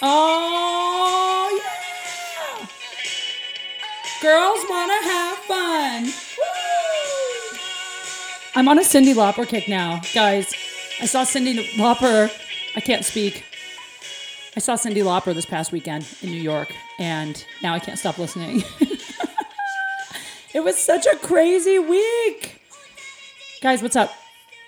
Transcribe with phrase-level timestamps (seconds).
[0.00, 2.66] Oh, yeah.
[4.22, 6.04] Girls want to have fun.
[6.04, 7.58] Woo.
[8.54, 10.54] I'm on a Cyndi Lauper kick now, guys.
[11.00, 12.30] I saw Cyndi Lauper.
[12.76, 13.44] I can't speak.
[14.56, 18.18] I saw Cyndi Lauper this past weekend in New York, and now I can't stop
[18.18, 18.64] listening.
[20.54, 22.60] it was such a crazy week.
[23.62, 24.12] Guys, what's up?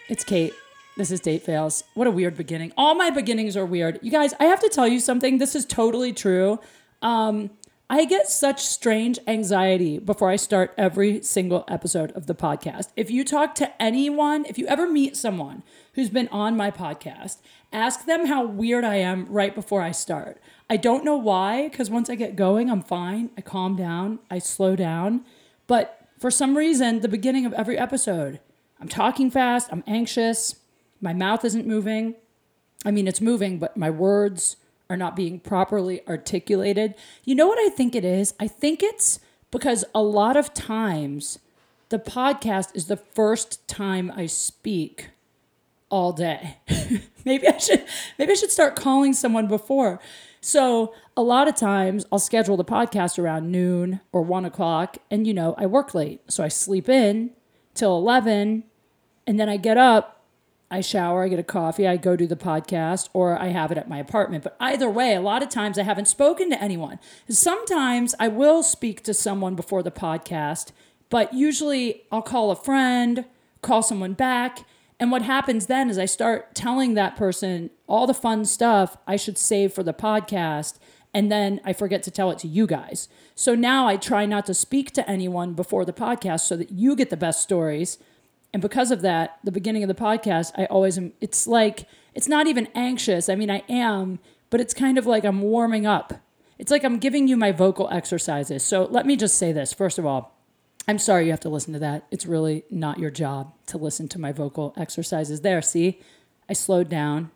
[0.09, 0.55] It's Kate.
[1.01, 1.83] This is Date Fails.
[1.95, 2.75] What a weird beginning.
[2.77, 3.99] All my beginnings are weird.
[4.03, 5.39] You guys, I have to tell you something.
[5.39, 6.61] This is totally true.
[7.01, 7.53] Um,
[7.89, 12.89] I get such strange anxiety before I start every single episode of the podcast.
[12.97, 15.63] If you talk to anyone, if you ever meet someone
[15.95, 17.39] who's been on my podcast,
[17.73, 20.39] ask them how weird I am right before I start.
[20.69, 23.31] I don't know why, because once I get going, I'm fine.
[23.39, 25.25] I calm down, I slow down.
[25.67, 28.39] But for some reason, the beginning of every episode,
[28.79, 30.60] I'm talking fast, I'm anxious,
[31.01, 32.15] my mouth isn't moving.
[32.85, 34.57] I mean, it's moving, but my words
[34.89, 36.95] are not being properly articulated.
[37.25, 38.35] You know what I think it is?
[38.41, 39.21] I think it's
[39.51, 41.39] because a lot of times
[41.91, 45.11] the podcast is the first time I speak
[45.91, 46.59] all day.
[47.25, 47.85] maybe I should
[48.19, 50.01] maybe I should start calling someone before.
[50.41, 55.27] So a lot of times I'll schedule the podcast around noon or one o'clock, and
[55.27, 57.31] you know I work late, so I sleep in
[57.75, 58.65] till eleven,
[59.27, 60.20] and then I get up
[60.73, 63.79] I shower, I get a coffee, I go do the podcast, or I have it
[63.79, 64.45] at my apartment.
[64.45, 67.01] But either way, a lot of times I haven't spoken to anyone.
[67.29, 70.71] Sometimes I will speak to someone before the podcast,
[71.09, 73.25] but usually I'll call a friend,
[73.63, 74.65] call someone back.
[75.01, 79.17] And what happens then is I start telling that person all the fun stuff I
[79.17, 80.79] should save for the podcast.
[81.13, 83.09] And then I forget to tell it to you guys.
[83.35, 86.95] So now I try not to speak to anyone before the podcast so that you
[86.95, 87.99] get the best stories
[88.53, 92.29] and because of that, the beginning of the podcast, I always am, it's like, it's
[92.29, 93.29] not even anxious.
[93.29, 94.19] I mean, I am,
[94.51, 96.15] but it's kind of like I'm warming up.
[96.59, 98.63] It's like I'm giving you my vocal exercises.
[98.63, 99.73] So let me just say this.
[99.73, 100.37] First of all,
[100.89, 102.07] I'm sorry you have to listen to that.
[102.11, 105.43] It's really not your job to listen to my vocal exercises.
[105.43, 106.01] There, see,
[106.49, 107.31] I slowed down,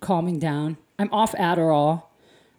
[0.00, 0.76] calming down.
[0.98, 2.04] I'm off Adderall.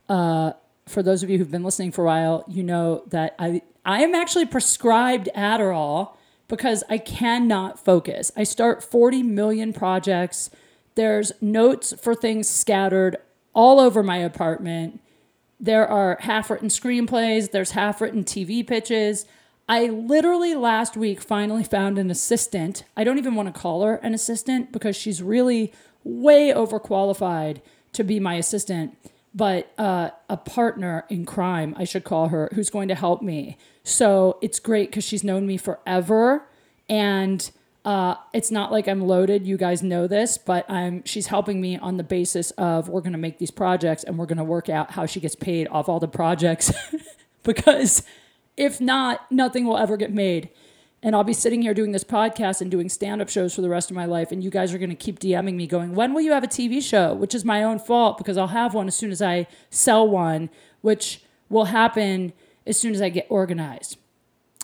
[0.10, 0.52] Uh,
[0.86, 4.02] for those of you who've been listening for a while, you know that I I
[4.04, 6.17] am actually prescribed Adderall
[6.48, 8.32] because I cannot focus.
[8.36, 10.50] I start 40 million projects.
[10.96, 13.18] There's notes for things scattered
[13.54, 15.02] all over my apartment.
[15.60, 19.26] There are half written screenplays, there's half written TV pitches.
[19.70, 22.86] I literally last week finally found an assistant.
[22.96, 27.62] I don't even want to call her an assistant because she's really way overqualified
[27.94, 28.96] to be my assistant
[29.38, 33.56] but uh, a partner in crime, I should call her, who's going to help me.
[33.84, 36.48] So it's great because she's known me forever.
[36.90, 37.48] And
[37.86, 39.46] uh, it's not like I'm loaded.
[39.46, 43.12] You guys know this, but I'm she's helping me on the basis of we're going
[43.12, 45.88] to make these projects and we're going to work out how she gets paid off
[45.88, 46.74] all the projects
[47.44, 48.02] because
[48.58, 50.50] if not, nothing will ever get made
[51.04, 53.70] and I'll be sitting here doing this podcast and doing stand up shows for the
[53.70, 54.32] rest of my life.
[54.32, 56.48] And you guys are going to keep DMing me going, when will you have a
[56.48, 57.14] TV show?
[57.14, 60.50] Which is my own fault because I'll have one as soon as I sell one,
[60.82, 62.34] which will happen
[62.66, 63.98] as soon as I get organized.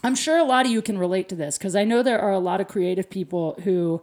[0.03, 2.33] I'm sure a lot of you can relate to this because I know there are
[2.33, 4.01] a lot of creative people who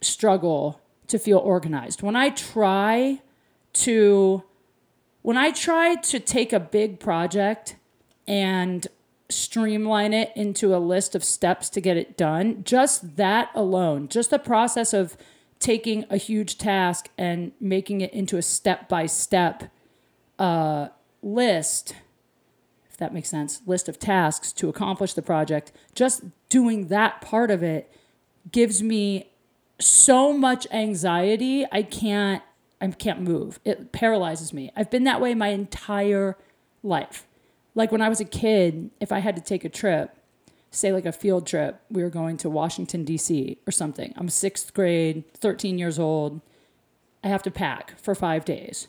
[0.00, 2.02] struggle to feel organized.
[2.02, 3.20] When I try
[3.72, 4.44] to
[5.22, 7.76] when I try to take a big project
[8.26, 8.86] and
[9.32, 12.62] streamline it into a list of steps to get it done.
[12.64, 15.16] Just that alone, just the process of
[15.58, 19.64] taking a huge task and making it into a step by step
[21.22, 21.94] list,
[22.90, 27.50] if that makes sense, list of tasks to accomplish the project, just doing that part
[27.50, 27.92] of it
[28.50, 29.30] gives me
[29.78, 31.64] so much anxiety.
[31.70, 32.42] I can't
[32.80, 33.60] I can't move.
[33.64, 34.72] It paralyzes me.
[34.74, 36.36] I've been that way my entire
[36.82, 37.28] life
[37.74, 40.16] like when I was a kid, if I had to take a trip,
[40.70, 43.58] say like a field trip, we were going to Washington, D.C.
[43.66, 44.12] or something.
[44.16, 46.40] I'm sixth grade, 13 years old.
[47.22, 48.88] I have to pack for five days.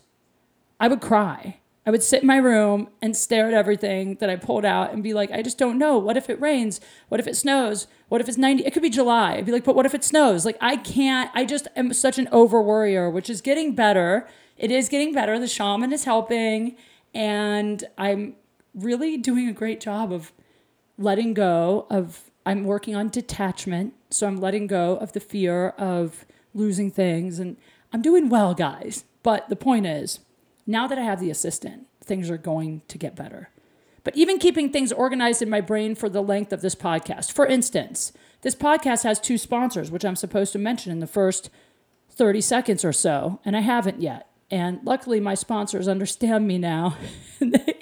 [0.80, 1.60] I would cry.
[1.86, 5.02] I would sit in my room and stare at everything that I pulled out and
[5.02, 5.98] be like, I just don't know.
[5.98, 6.80] What if it rains?
[7.08, 7.86] What if it snows?
[8.08, 8.64] What if it's 90?
[8.64, 9.34] It could be July.
[9.34, 10.46] I'd be like, but what if it snows?
[10.46, 14.26] Like, I can't, I just am such an over worrier, which is getting better.
[14.56, 15.38] It is getting better.
[15.38, 16.76] The shaman is helping.
[17.12, 18.36] And I'm
[18.74, 20.32] really doing a great job of
[20.98, 26.26] letting go of I'm working on detachment, so I'm letting go of the fear of
[26.52, 27.56] losing things and
[27.92, 29.04] I'm doing well, guys.
[29.22, 30.20] But the point is,
[30.66, 33.50] now that I have the assistant, things are going to get better.
[34.02, 37.32] But even keeping things organized in my brain for the length of this podcast.
[37.32, 38.12] For instance,
[38.42, 41.48] this podcast has two sponsors, which I'm supposed to mention in the first
[42.10, 44.28] 30 seconds or so, and I haven't yet.
[44.50, 46.96] And luckily, my sponsors understand me now.
[47.40, 47.73] and they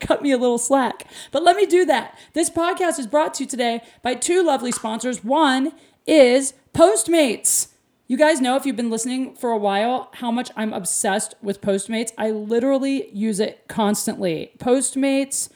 [0.00, 1.06] cut me a little slack.
[1.30, 2.18] But let me do that.
[2.32, 5.22] This podcast is brought to you today by two lovely sponsors.
[5.22, 5.72] One
[6.06, 7.68] is Postmates.
[8.08, 11.60] You guys know if you've been listening for a while how much I'm obsessed with
[11.60, 12.12] Postmates.
[12.18, 14.50] I literally use it constantly.
[14.58, 15.48] Postmates,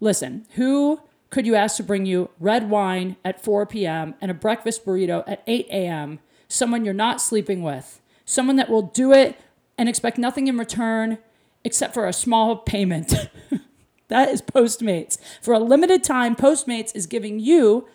[0.00, 4.14] listen, who could you ask to bring you red wine at 4 p.m.
[4.22, 6.20] and a breakfast burrito at 8 a.m.?
[6.48, 9.38] Someone you're not sleeping with, someone that will do it
[9.76, 11.18] and expect nothing in return
[11.62, 13.28] except for a small payment.
[14.08, 15.18] that is Postmates.
[15.40, 17.86] For a limited time, Postmates is giving you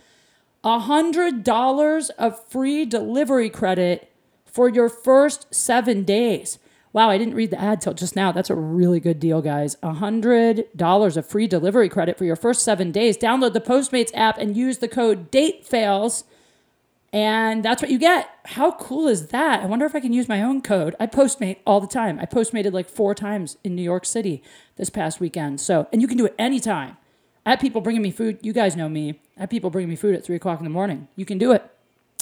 [0.63, 4.11] $100 of free delivery credit
[4.45, 6.59] for your first seven days.
[6.93, 8.31] Wow, I didn't read the ad till just now.
[8.31, 9.75] That's a really good deal, guys.
[9.77, 13.17] $100 of free delivery credit for your first seven days.
[13.17, 16.23] Download the Postmates app and use the code DATEFAILS,
[17.13, 18.27] and that's what you get.
[18.45, 19.61] How cool is that?
[19.61, 20.95] I wonder if I can use my own code.
[20.99, 22.19] I Postmate all the time.
[22.19, 24.41] I Postmated like four times in New York City
[24.77, 25.61] this past weekend.
[25.61, 26.97] So, and you can do it anytime.
[27.45, 28.39] I have people bringing me food.
[28.41, 29.21] You guys know me.
[29.37, 31.07] I have people bringing me food at three o'clock in the morning.
[31.15, 31.69] You can do it.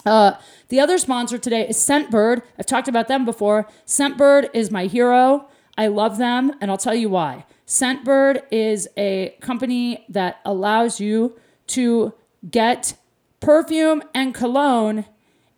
[0.05, 0.33] Uh,
[0.67, 2.41] the other sponsor today is Scentbird.
[2.59, 3.67] I've talked about them before.
[3.85, 5.47] Scentbird is my hero.
[5.77, 7.45] I love them, and I'll tell you why.
[7.65, 12.13] Scentbird is a company that allows you to
[12.49, 12.95] get
[13.41, 15.05] perfume and cologne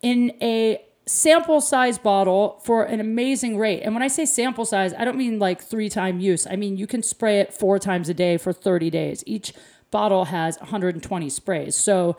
[0.01, 3.81] in a sample size bottle for an amazing rate.
[3.81, 6.47] And when I say sample size, I don't mean like three time use.
[6.47, 9.23] I mean you can spray it four times a day for 30 days.
[9.27, 9.53] Each
[9.91, 11.75] bottle has 120 sprays.
[11.75, 12.17] So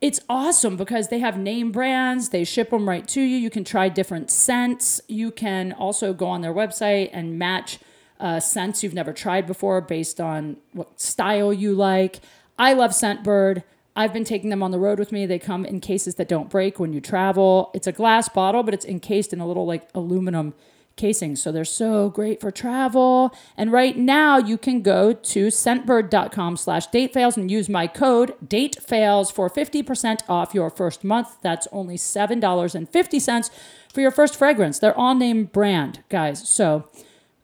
[0.00, 3.36] it's awesome because they have name brands, they ship them right to you.
[3.36, 5.00] You can try different scents.
[5.08, 7.78] You can also go on their website and match
[8.18, 12.20] uh, scents you've never tried before based on what style you like.
[12.58, 13.62] I love Scentbird.
[13.96, 15.24] I've been taking them on the road with me.
[15.24, 17.70] They come in cases that don't break when you travel.
[17.74, 20.54] It's a glass bottle, but it's encased in a little like aluminum
[20.96, 21.36] casing.
[21.36, 23.34] So they're so great for travel.
[23.56, 29.32] And right now you can go to scentbird.com slash datefails and use my code datefails
[29.32, 31.36] for 50% off your first month.
[31.42, 33.50] That's only $7.50
[33.92, 34.78] for your first fragrance.
[34.78, 36.48] They're all name brand, guys.
[36.48, 36.88] So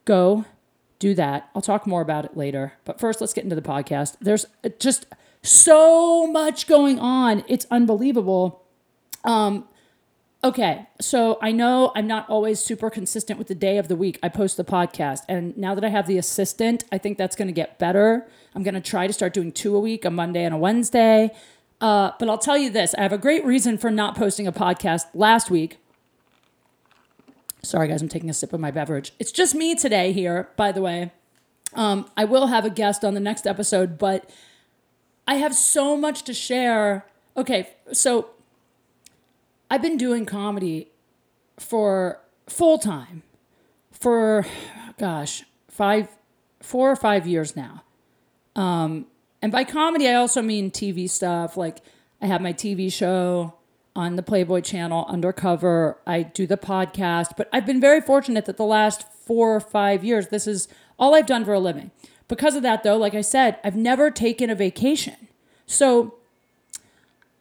[0.04, 0.44] go
[0.98, 1.50] do that.
[1.54, 2.74] I'll talk more about it later.
[2.84, 4.16] But first, let's get into the podcast.
[4.20, 5.06] There's uh, just
[5.42, 7.44] so much going on.
[7.48, 8.62] It's unbelievable.
[9.24, 9.68] Um,
[10.42, 14.18] okay, so I know I'm not always super consistent with the day of the week
[14.22, 15.22] I post the podcast.
[15.28, 18.28] And now that I have the assistant, I think that's going to get better.
[18.54, 21.30] I'm going to try to start doing two a week, a Monday and a Wednesday.
[21.80, 24.52] Uh, but I'll tell you this I have a great reason for not posting a
[24.52, 25.78] podcast last week.
[27.64, 29.12] Sorry, guys, I'm taking a sip of my beverage.
[29.18, 31.12] It's just me today here, by the way.
[31.74, 34.28] Um, I will have a guest on the next episode, but
[35.26, 37.06] I have so much to share.
[37.36, 38.30] Okay, so
[39.70, 40.88] I've been doing comedy
[41.58, 43.22] for full time
[43.90, 44.44] for
[44.98, 46.08] gosh, five
[46.60, 47.82] four or five years now.
[48.54, 49.06] Um,
[49.40, 51.56] and by comedy I also mean TV stuff.
[51.56, 51.78] Like
[52.20, 53.54] I have my TV show
[53.94, 55.98] on the Playboy channel undercover.
[56.06, 60.04] I do the podcast, but I've been very fortunate that the last 4 or 5
[60.04, 60.68] years this is
[60.98, 61.90] all I've done for a living.
[62.28, 65.28] Because of that, though, like I said, I've never taken a vacation.
[65.66, 66.14] So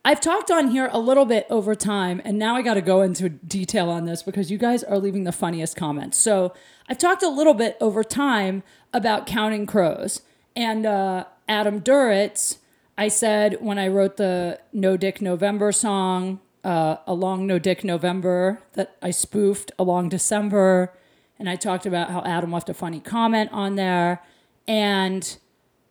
[0.04, 3.02] I've talked on here a little bit over time, and now I got to go
[3.02, 6.18] into detail on this because you guys are leaving the funniest comments.
[6.18, 6.54] So
[6.90, 8.64] I've talked a little bit over time
[8.94, 10.22] about counting crows.
[10.56, 12.58] And uh, Adam Duritz,
[12.98, 18.60] I said when I wrote the No Dick November song, uh, Along No Dick November,
[18.74, 20.94] that I spoofed A Long December.
[21.38, 24.22] And I talked about how Adam left a funny comment on there.
[24.68, 25.38] And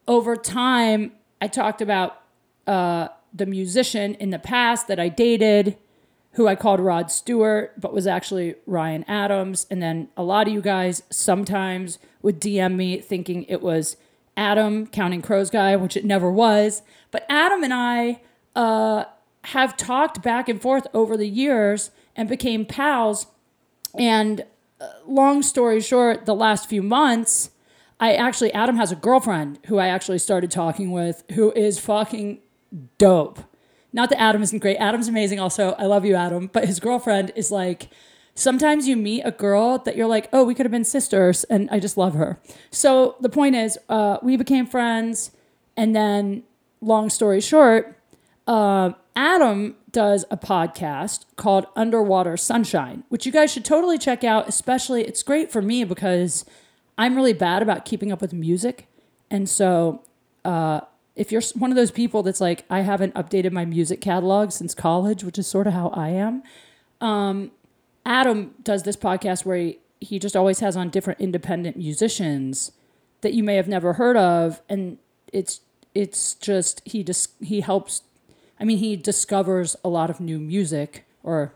[0.07, 2.23] over time, I talked about
[2.67, 5.77] uh, the musician in the past that I dated,
[6.33, 9.67] who I called Rod Stewart, but was actually Ryan Adams.
[9.71, 13.97] And then a lot of you guys sometimes would DM me thinking it was
[14.37, 16.83] Adam, Counting Crows guy, which it never was.
[17.11, 18.21] But Adam and I
[18.55, 19.05] uh,
[19.45, 23.27] have talked back and forth over the years and became pals.
[23.95, 24.45] And
[24.81, 27.51] uh, long story short, the last few months,
[28.01, 32.41] I actually, Adam has a girlfriend who I actually started talking with who is fucking
[32.97, 33.41] dope.
[33.93, 34.79] Not that Adam isn't great.
[34.79, 35.73] Adam's amazing also.
[35.79, 36.49] I love you, Adam.
[36.51, 37.91] But his girlfriend is like,
[38.35, 41.45] sometimes you meet a girl that you're like, oh, we could have been sisters.
[41.45, 42.41] And I just love her.
[42.71, 45.33] So the point is, uh, we became friends.
[45.77, 46.45] And then,
[46.81, 47.97] long story short,
[48.47, 54.49] uh, Adam does a podcast called Underwater Sunshine, which you guys should totally check out.
[54.49, 56.45] Especially, it's great for me because
[56.99, 58.87] I'm really bad about keeping up with music.
[59.31, 60.03] And so,
[60.45, 60.81] uh,
[61.17, 64.75] if you're one of those people that's like, I haven't updated my music catalog since
[64.75, 66.43] college, which is sort of how I am,
[67.01, 67.51] um,
[68.07, 72.73] Adam does this podcast where he he just always has on different independent musicians
[73.21, 74.97] that you may have never heard of and
[75.33, 75.61] it's
[75.95, 78.03] it's just he just he helps
[78.59, 81.53] I mean he discovers a lot of new music or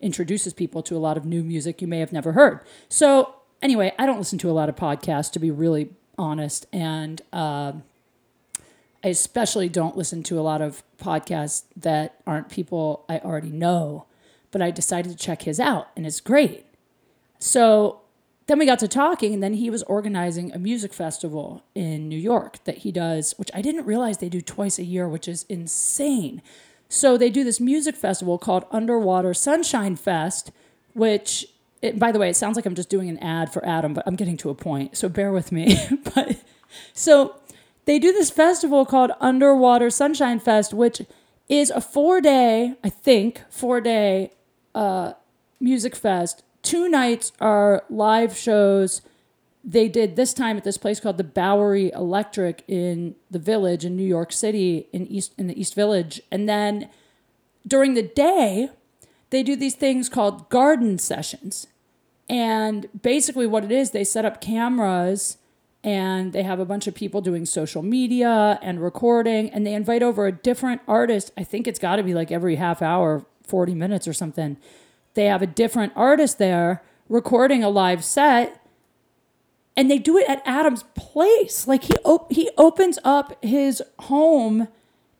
[0.00, 2.60] introduces people to a lot of new music you may have never heard.
[2.88, 7.22] So anyway, I don't listen to a lot of podcasts to be really honest and
[7.32, 7.72] uh,
[9.04, 14.06] I especially don't listen to a lot of podcasts that aren't people I already know,
[14.50, 16.66] but I decided to check his out and it's great.
[17.38, 18.02] So
[18.46, 22.18] then we got to talking, and then he was organizing a music festival in New
[22.18, 25.46] York that he does, which I didn't realize they do twice a year, which is
[25.48, 26.42] insane.
[26.88, 30.50] So they do this music festival called Underwater Sunshine Fest,
[30.92, 31.46] which,
[31.82, 34.04] it, by the way, it sounds like I'm just doing an ad for Adam, but
[34.06, 35.76] I'm getting to a point, so bear with me.
[36.14, 36.42] but
[36.94, 37.36] so
[37.84, 41.02] they do this festival called Underwater Sunshine Fest, which
[41.48, 44.30] is a four day, I think, four day
[44.74, 45.12] uh,
[45.60, 49.02] music fest two nights are live shows.
[49.64, 53.96] They did this time at this place called the Bowery Electric in the Village in
[53.96, 56.88] New York City in East in the East Village, and then
[57.66, 58.70] during the day
[59.30, 61.66] they do these things called garden sessions.
[62.28, 65.38] And basically, what it is, they set up cameras
[65.84, 70.02] and they have a bunch of people doing social media and recording, and they invite
[70.02, 71.32] over a different artist.
[71.36, 74.56] I think it's got to be like every half hour, 40 minutes or something
[75.14, 78.60] they have a different artist there recording a live set
[79.76, 81.66] and they do it at Adam's place.
[81.66, 84.68] Like he op- he opens up his home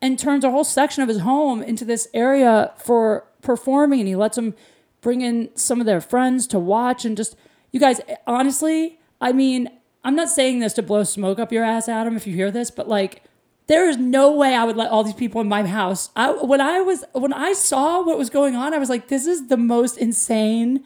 [0.01, 4.17] and turns a whole section of his home into this area for performing and he
[4.17, 4.55] lets them
[5.03, 7.37] bring in some of their friends to watch and just
[7.71, 9.69] you guys honestly, I mean,
[10.05, 12.71] I'm not saying this to blow smoke up your ass, Adam, if you hear this,
[12.71, 13.23] but like
[13.67, 16.11] there is no way I would let all these people in my house.
[16.17, 19.27] I, when I was when I saw what was going on, I was like, this
[19.27, 20.85] is the most insane,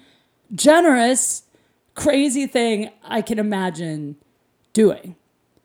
[0.54, 1.42] generous,
[1.94, 4.16] crazy thing I can imagine
[4.72, 5.16] doing.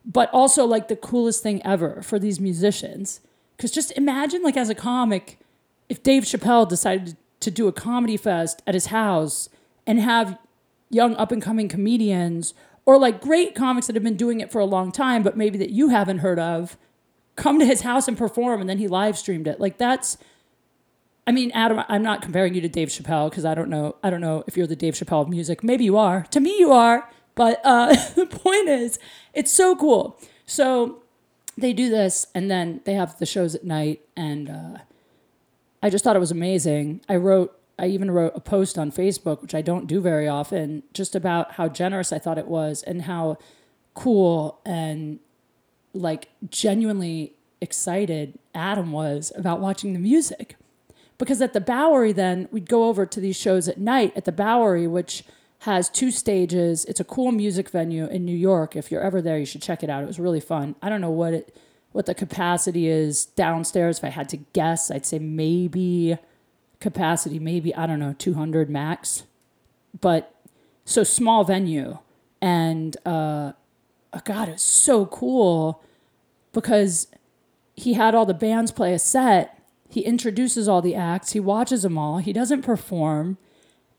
[0.05, 3.22] But also like the coolest thing ever for these musicians.
[3.58, 5.38] Cause just imagine like as a comic,
[5.89, 7.17] if Dave Chappelle decided to
[7.50, 9.50] do a comedy fest at his house
[9.88, 10.38] and have
[10.89, 12.53] young up and coming comedians
[12.86, 15.57] or like great comics that have been doing it for a long time, but maybe
[15.57, 16.77] that you haven't heard of
[17.36, 19.60] come to his house and perform and then he live streamed it.
[19.60, 20.17] Like that's
[21.25, 23.95] I mean, Adam, I'm not comparing you to Dave Chappelle because I don't know.
[24.01, 25.63] I don't know if you're the Dave Chappelle of music.
[25.63, 26.25] Maybe you are.
[26.31, 27.07] To me, you are.
[27.36, 29.00] But uh, the point is,
[29.33, 30.19] it's so cool.
[30.45, 31.03] So
[31.57, 34.77] they do this, and then they have the shows at night, and uh,
[35.81, 37.01] I just thought it was amazing.
[37.09, 40.83] I wrote, I even wrote a post on Facebook, which I don't do very often,
[40.93, 43.38] just about how generous I thought it was and how
[43.93, 45.19] cool and
[45.93, 50.55] like genuinely excited Adam was about watching the music.
[51.17, 54.31] Because at the Bowery, then we'd go over to these shows at night at the
[54.31, 55.23] Bowery, which
[55.59, 56.85] has two stages.
[56.85, 58.75] It's a cool music venue in New York.
[58.75, 60.01] If you're ever there, you should check it out.
[60.01, 60.75] It was really fun.
[60.81, 61.55] I don't know what it
[61.91, 63.98] what the capacity is downstairs.
[63.98, 66.17] If I had to guess, I'd say maybe
[66.79, 69.24] capacity, maybe I don't know, 200 max.
[70.00, 70.33] But
[70.86, 72.00] so small venue,
[72.41, 73.53] and uh,
[74.13, 75.81] oh God, it was so cool
[76.53, 77.07] because
[77.75, 79.57] he had all the bands play a set.
[79.89, 83.38] He introduces all the acts, he watches them all, he doesn't perform,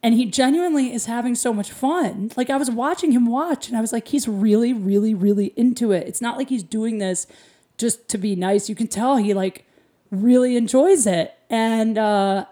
[0.02, 2.30] and he genuinely is having so much fun.
[2.34, 5.92] Like I was watching him watch, and I was like, he's really, really, really into
[5.92, 6.08] it.
[6.08, 7.26] It's not like he's doing this
[7.82, 8.68] just to be nice.
[8.68, 9.66] You can tell he like
[10.10, 12.46] really enjoys it, and uh,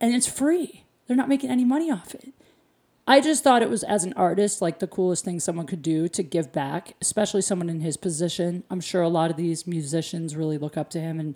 [0.00, 0.84] and it's free.
[1.06, 2.34] They're not making any money off it.
[3.06, 6.08] I just thought it was as an artist like the coolest thing someone could do
[6.08, 8.64] to give back, especially someone in his position.
[8.68, 11.34] I'm sure a lot of these musicians really look up to him and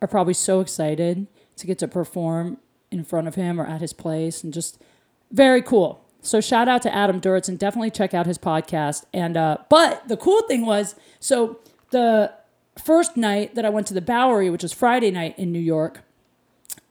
[0.00, 2.56] are probably so excited to get to perform
[2.90, 4.82] in front of him or at his place and just
[5.30, 6.04] very cool.
[6.22, 9.04] So shout out to Adam Duritz and definitely check out his podcast.
[9.14, 11.60] And uh, but the cool thing was so
[11.90, 12.32] the
[12.78, 16.02] first night that I went to the Bowery, which was Friday night in New York,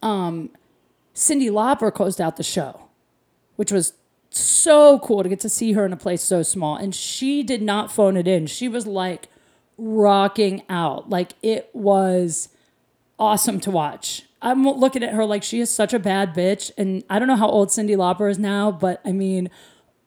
[0.02, 0.50] um,
[1.16, 2.88] Cyndi Lauper closed out the show,
[3.56, 3.94] which was
[4.30, 6.76] so cool to get to see her in a place so small.
[6.76, 8.48] And she did not phone it in.
[8.48, 9.28] She was like
[9.78, 11.10] rocking out.
[11.10, 12.50] Like it was
[13.20, 14.24] awesome to watch.
[14.42, 16.72] I'm looking at her like she is such a bad bitch.
[16.78, 19.50] And I don't know how old Cyndi Lauper is now, but I mean,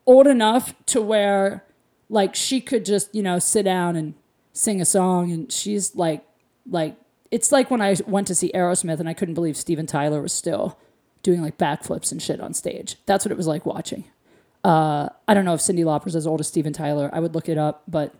[0.06, 1.64] old enough to where
[2.08, 4.14] like she could just, you know, sit down and
[4.54, 5.30] sing a song.
[5.30, 6.24] And she's like,
[6.66, 6.96] like,
[7.30, 10.32] it's like when I went to see Aerosmith and I couldn't believe Steven Tyler was
[10.32, 10.78] still
[11.22, 12.96] doing like backflips and shit on stage.
[13.04, 14.04] That's what it was like watching.
[14.62, 17.10] Uh, I don't know if Cyndi Lauper's as old as Steven Tyler.
[17.12, 18.14] I would look it up, but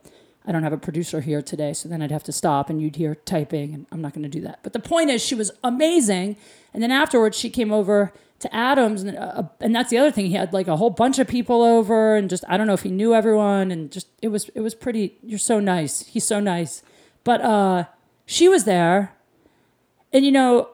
[0.46, 2.96] I don't have a producer here today, so then I'd have to stop and you'd
[2.96, 4.58] hear typing, and I'm not going to do that.
[4.62, 6.36] But the point is, she was amazing.
[6.74, 8.12] And then afterwards, she came over
[8.44, 10.26] to Adams, and uh, and that's the other thing.
[10.26, 12.82] He had like a whole bunch of people over, and just I don't know if
[12.82, 15.18] he knew everyone, and just it was it was pretty.
[15.22, 16.06] You're so nice.
[16.06, 16.82] He's so nice.
[17.24, 17.84] But uh,
[18.26, 19.14] she was there,
[20.12, 20.68] and you know,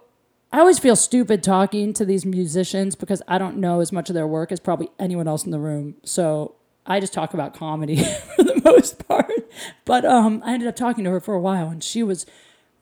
[0.53, 4.15] I always feel stupid talking to these musicians because I don't know as much of
[4.15, 5.95] their work as probably anyone else in the room.
[6.05, 8.03] So I just talk about comedy
[8.37, 9.33] for the most part.
[9.85, 12.27] But um, I ended up talking to her for a while, and she was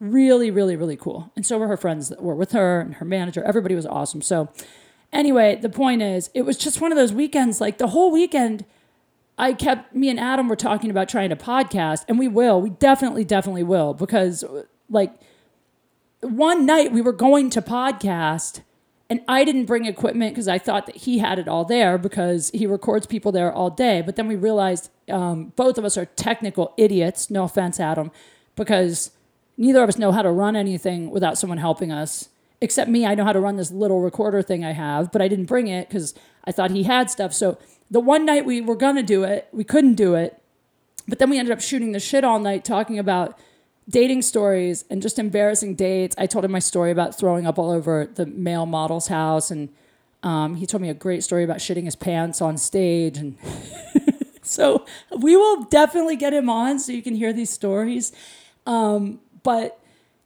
[0.00, 1.32] really, really, really cool.
[1.36, 3.42] And so were her friends that were with her and her manager.
[3.42, 4.22] Everybody was awesome.
[4.22, 4.48] So
[5.12, 7.60] anyway, the point is, it was just one of those weekends.
[7.60, 8.64] Like the whole weekend,
[9.36, 12.60] I kept me and Adam were talking about trying to podcast, and we will.
[12.60, 14.44] We definitely, definitely will because
[14.90, 15.12] like
[16.20, 18.62] one night we were going to podcast
[19.10, 22.50] and I didn't bring equipment because I thought that he had it all there because
[22.52, 24.02] he records people there all day.
[24.02, 27.30] But then we realized um, both of us are technical idiots.
[27.30, 28.10] No offense, Adam,
[28.54, 29.12] because
[29.58, 32.30] neither of us know how to run anything without someone helping us.
[32.60, 35.28] Except me, I know how to run this little recorder thing I have, but I
[35.28, 37.34] didn't bring it because I thought he had stuff.
[37.34, 37.58] So
[37.90, 40.40] the one night we were gonna do it, we couldn't do it.
[41.06, 43.38] But then we ended up shooting the shit all night talking about
[43.88, 46.14] dating stories and just embarrassing dates.
[46.18, 49.70] I told him my story about throwing up all over the male model's house, and
[50.22, 53.16] um, he told me a great story about shitting his pants on stage.
[53.16, 53.36] And
[54.42, 54.84] so
[55.16, 58.12] we will definitely get him on so you can hear these stories.
[58.66, 59.80] Um, but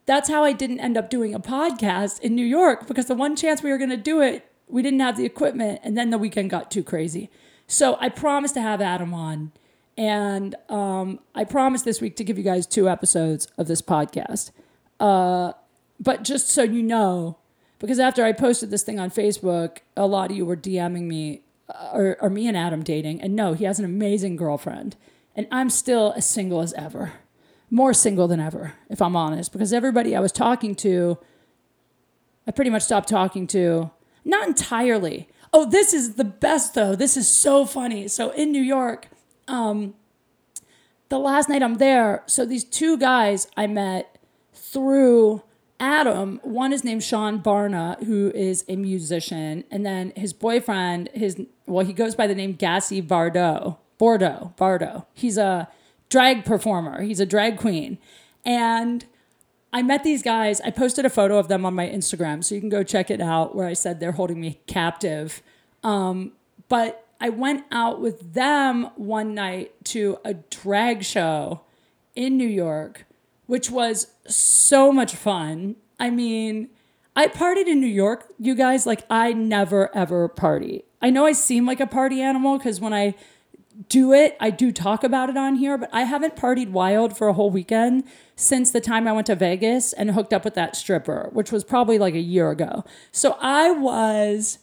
[0.04, 3.36] that's how I didn't end up doing a podcast in New York because the one
[3.36, 6.18] chance we were going to do it, we didn't have the equipment, and then the
[6.18, 7.30] weekend got too crazy.
[7.68, 9.52] So I promised to have Adam on
[9.96, 14.50] and um, I promised this week to give you guys two episodes of this podcast.
[14.98, 15.52] Uh,
[16.00, 17.38] but just so you know,
[17.78, 21.42] because after I posted this thing on Facebook, a lot of you were DMing me,
[21.68, 23.20] uh, or, or me and Adam dating.
[23.20, 24.96] And no, he has an amazing girlfriend.
[25.36, 27.12] And I'm still as single as ever.
[27.74, 31.16] More single than ever, if I'm honest, because everybody I was talking to,
[32.46, 33.90] I pretty much stopped talking to.
[34.26, 35.30] Not entirely.
[35.54, 36.94] Oh, this is the best though.
[36.94, 38.08] This is so funny.
[38.08, 39.08] So in New York,
[39.48, 39.94] um,
[41.08, 44.18] the last night I'm there, so these two guys I met
[44.52, 45.42] through
[45.80, 46.40] Adam.
[46.42, 51.86] One is named Sean Barna, who is a musician, and then his boyfriend, his well,
[51.86, 53.78] he goes by the name Gassy Bardot.
[53.96, 55.06] Bordeaux, Bardo.
[55.14, 55.68] He's a
[56.12, 57.00] drag performer.
[57.00, 57.98] He's a drag queen,
[58.44, 59.06] and
[59.72, 60.60] I met these guys.
[60.60, 63.20] I posted a photo of them on my Instagram, so you can go check it
[63.20, 63.56] out.
[63.56, 65.42] Where I said they're holding me captive,
[65.82, 66.32] um,
[66.68, 71.62] but I went out with them one night to a drag show
[72.14, 73.06] in New York,
[73.46, 75.76] which was so much fun.
[75.98, 76.68] I mean,
[77.16, 80.84] I partied in New York, you guys, like I never ever party.
[81.00, 83.14] I know I seem like a party animal because when I
[83.88, 87.28] do it, I do talk about it on here, but I haven't partied wild for
[87.28, 88.04] a whole weekend
[88.36, 91.64] since the time I went to Vegas and hooked up with that stripper, which was
[91.64, 92.84] probably like a year ago.
[93.10, 94.58] So I was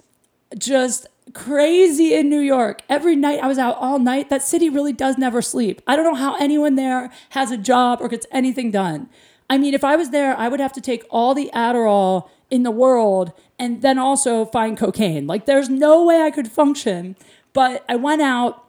[0.57, 2.81] just crazy in New York.
[2.89, 4.29] Every night I was out all night.
[4.29, 5.81] That city really does never sleep.
[5.87, 9.09] I don't know how anyone there has a job or gets anything done.
[9.49, 12.63] I mean, if I was there, I would have to take all the Adderall in
[12.63, 15.27] the world and then also find cocaine.
[15.27, 17.15] Like, there's no way I could function.
[17.53, 18.65] But I went out,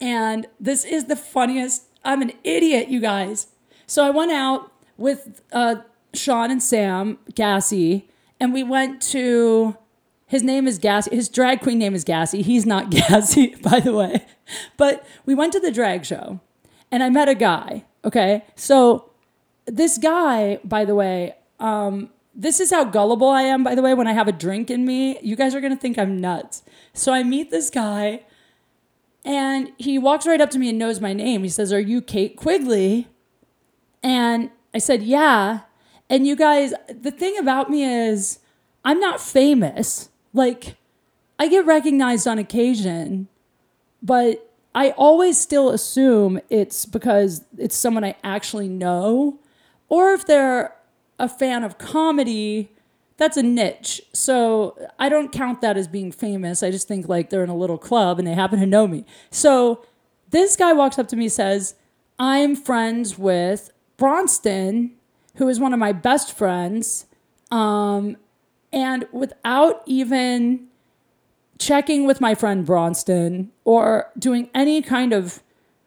[0.00, 1.84] and this is the funniest.
[2.04, 3.48] I'm an idiot, you guys.
[3.86, 5.76] So I went out with uh,
[6.12, 9.76] Sean and Sam Gassy, and we went to
[10.26, 11.14] his name is Gassy.
[11.14, 12.42] His drag queen name is Gassy.
[12.42, 14.26] He's not Gassy, by the way.
[14.76, 16.40] But we went to the drag show
[16.90, 17.84] and I met a guy.
[18.04, 18.44] Okay.
[18.56, 19.10] So
[19.66, 23.94] this guy, by the way, um, this is how gullible I am, by the way,
[23.94, 25.18] when I have a drink in me.
[25.20, 26.62] You guys are to think I'm nuts.
[26.92, 28.24] So I meet this guy
[29.24, 31.42] and he walks right up to me and knows my name.
[31.42, 33.08] He says, Are you Kate Quigley?
[34.02, 35.60] And I said, Yeah.
[36.10, 38.38] And you guys, the thing about me is,
[38.84, 40.10] I'm not famous.
[40.34, 40.76] Like,
[41.38, 43.28] I get recognized on occasion,
[44.02, 49.38] but I always still assume it's because it's someone I actually know.
[49.88, 50.76] Or if they're
[51.18, 52.73] a fan of comedy,
[53.16, 54.02] that's a niche.
[54.12, 56.62] So I don't count that as being famous.
[56.62, 59.04] I just think like they're in a little club and they happen to know me.
[59.30, 59.84] So
[60.30, 61.74] this guy walks up to me and says,
[62.18, 64.92] I'm friends with Bronston,
[65.36, 67.06] who is one of my best friends.
[67.50, 68.16] Um,
[68.72, 70.66] and without even
[71.58, 75.40] checking with my friend Bronston or doing any kind of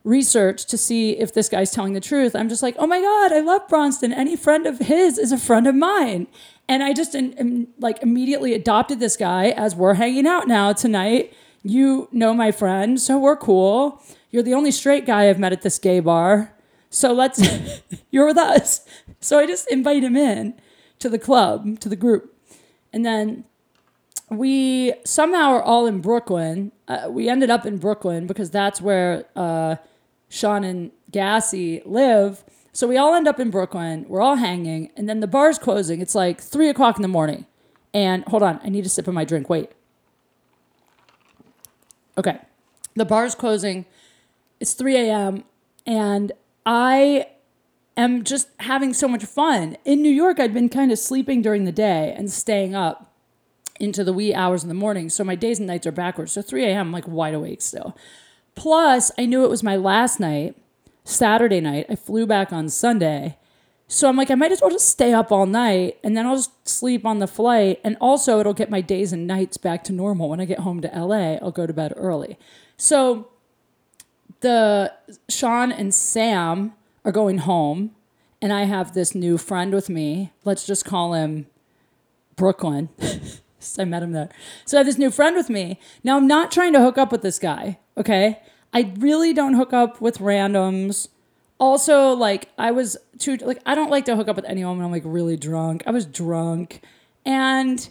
[0.05, 3.33] research to see if this guy's telling the truth, I'm just like, oh my God,
[3.33, 4.13] I love Bronston.
[4.13, 6.27] Any friend of his is a friend of mine.
[6.69, 7.15] And I just
[7.79, 11.33] like immediately adopted this guy as we're hanging out now tonight.
[11.63, 14.01] You know my friend, so we're cool.
[14.31, 16.53] You're the only straight guy I've met at this gay bar.
[16.89, 17.41] So let's,
[18.11, 18.85] you're with us.
[19.19, 20.55] So I just invite him in
[20.99, 22.35] to the club, to the group.
[22.91, 23.45] And then
[24.29, 26.71] we somehow are all in Brooklyn.
[26.87, 29.77] Uh, we ended up in Brooklyn because that's where uh,
[30.29, 32.43] Sean and Gassy live.
[32.77, 34.05] So we all end up in Brooklyn.
[34.07, 35.99] We're all hanging, and then the bar's closing.
[35.99, 37.47] It's like three o'clock in the morning.
[37.91, 39.49] And hold on, I need a sip of my drink.
[39.49, 39.71] Wait.
[42.19, 42.37] Okay.
[42.93, 43.87] The bar's closing.
[44.59, 45.43] It's 3 a.m.
[45.87, 46.33] And
[46.67, 47.29] I
[47.97, 49.77] am just having so much fun.
[49.83, 53.11] In New York, I'd been kind of sleeping during the day and staying up
[53.79, 55.09] into the wee hours in the morning.
[55.09, 56.31] So my days and nights are backwards.
[56.33, 57.97] So 3 a.m., I'm like wide awake still.
[58.53, 60.55] Plus, I knew it was my last night,
[61.07, 61.85] Saturday night.
[61.89, 63.37] I flew back on Sunday.
[63.87, 66.35] So I'm like, I might as well just stay up all night and then I'll
[66.35, 67.79] just sleep on the flight.
[67.83, 70.29] And also, it'll get my days and nights back to normal.
[70.29, 72.37] When I get home to LA, I'll go to bed early.
[72.75, 73.29] So
[74.41, 74.93] the
[75.29, 76.73] Sean and Sam
[77.05, 77.95] are going home,
[78.41, 80.33] and I have this new friend with me.
[80.43, 81.47] Let's just call him
[82.35, 82.89] Brooklyn.
[83.79, 84.29] I met him there.
[84.65, 85.79] So I have this new friend with me.
[86.03, 88.39] Now I'm not trying to hook up with this guy, okay?
[88.73, 91.07] I really don't hook up with randoms.
[91.59, 94.85] Also, like I was too like I don't like to hook up with anyone when
[94.85, 95.83] I'm like really drunk.
[95.85, 96.81] I was drunk
[97.25, 97.89] and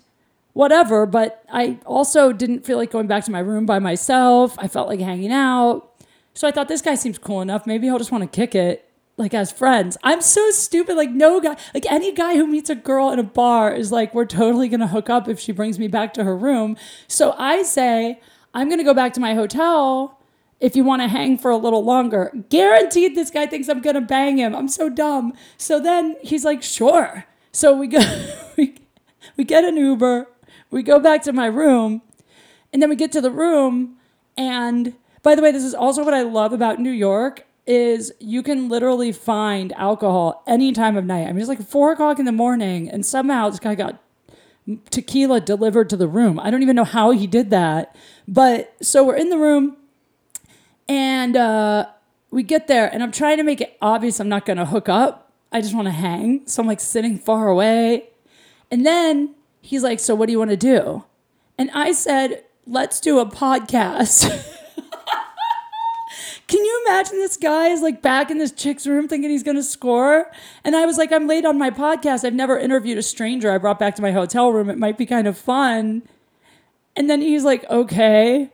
[0.53, 4.57] whatever, but I also didn't feel like going back to my room by myself.
[4.59, 5.93] I felt like hanging out.
[6.35, 7.67] So I thought this guy seems cool enough.
[7.67, 9.97] Maybe he'll just want to kick it like as friends.
[10.03, 10.97] I'm so stupid.
[10.97, 14.15] Like no guy, like any guy who meets a girl in a bar is like,
[14.15, 16.77] we're totally gonna hook up if she brings me back to her room.
[17.09, 18.21] So I say,
[18.55, 20.21] I'm gonna go back to my hotel
[20.61, 22.33] if you want to hang for a little longer.
[22.49, 24.55] Guaranteed this guy thinks I'm gonna bang him.
[24.55, 25.33] I'm so dumb.
[25.57, 27.25] So then he's like, sure.
[27.53, 28.01] So we go
[28.57, 28.75] we,
[29.37, 30.29] we get an Uber,
[30.71, 32.03] we go back to my room,
[32.73, 33.97] and then we get to the room
[34.37, 34.95] and
[35.27, 38.69] by the way, this is also what I love about New York is you can
[38.69, 41.27] literally find alcohol any time of night.
[41.27, 44.01] I mean, it's like four o'clock in the morning, and somehow this guy got
[44.91, 46.39] tequila delivered to the room.
[46.39, 47.97] I don't even know how he did that.
[48.29, 49.77] But so we're in the room,
[50.89, 51.87] and uh,
[52.31, 54.89] we get there, and I'm trying to make it obvious I'm not going to hook
[54.89, 55.33] up.
[55.53, 56.47] I just want to hang.
[56.47, 58.09] So I'm like sitting far away.
[58.71, 61.05] And then he's like, So what do you want to do?
[61.57, 64.29] And I said, Let's do a podcast.
[66.49, 69.57] Can you imagine this guy is like back in this chick's room thinking he's going
[69.57, 70.31] to score?
[70.63, 72.25] And I was like, I'm late on my podcast.
[72.25, 74.71] I've never interviewed a stranger I brought back to my hotel room.
[74.71, 76.05] It might be kind of fun.
[76.95, 78.53] And then he's like, okay.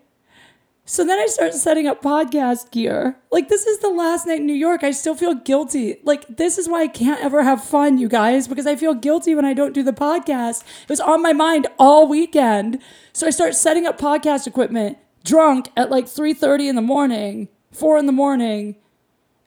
[0.84, 3.16] So then I start setting up podcast gear.
[3.30, 4.82] Like, this is the last night in New York.
[4.82, 5.98] I still feel guilty.
[6.02, 9.34] Like, this is why I can't ever have fun, you guys, because I feel guilty
[9.34, 10.64] when I don't do the podcast.
[10.82, 12.80] It was on my mind all weekend.
[13.12, 17.96] So I start setting up podcast equipment drunk at like 3:30 in the morning four
[17.96, 18.76] in the morning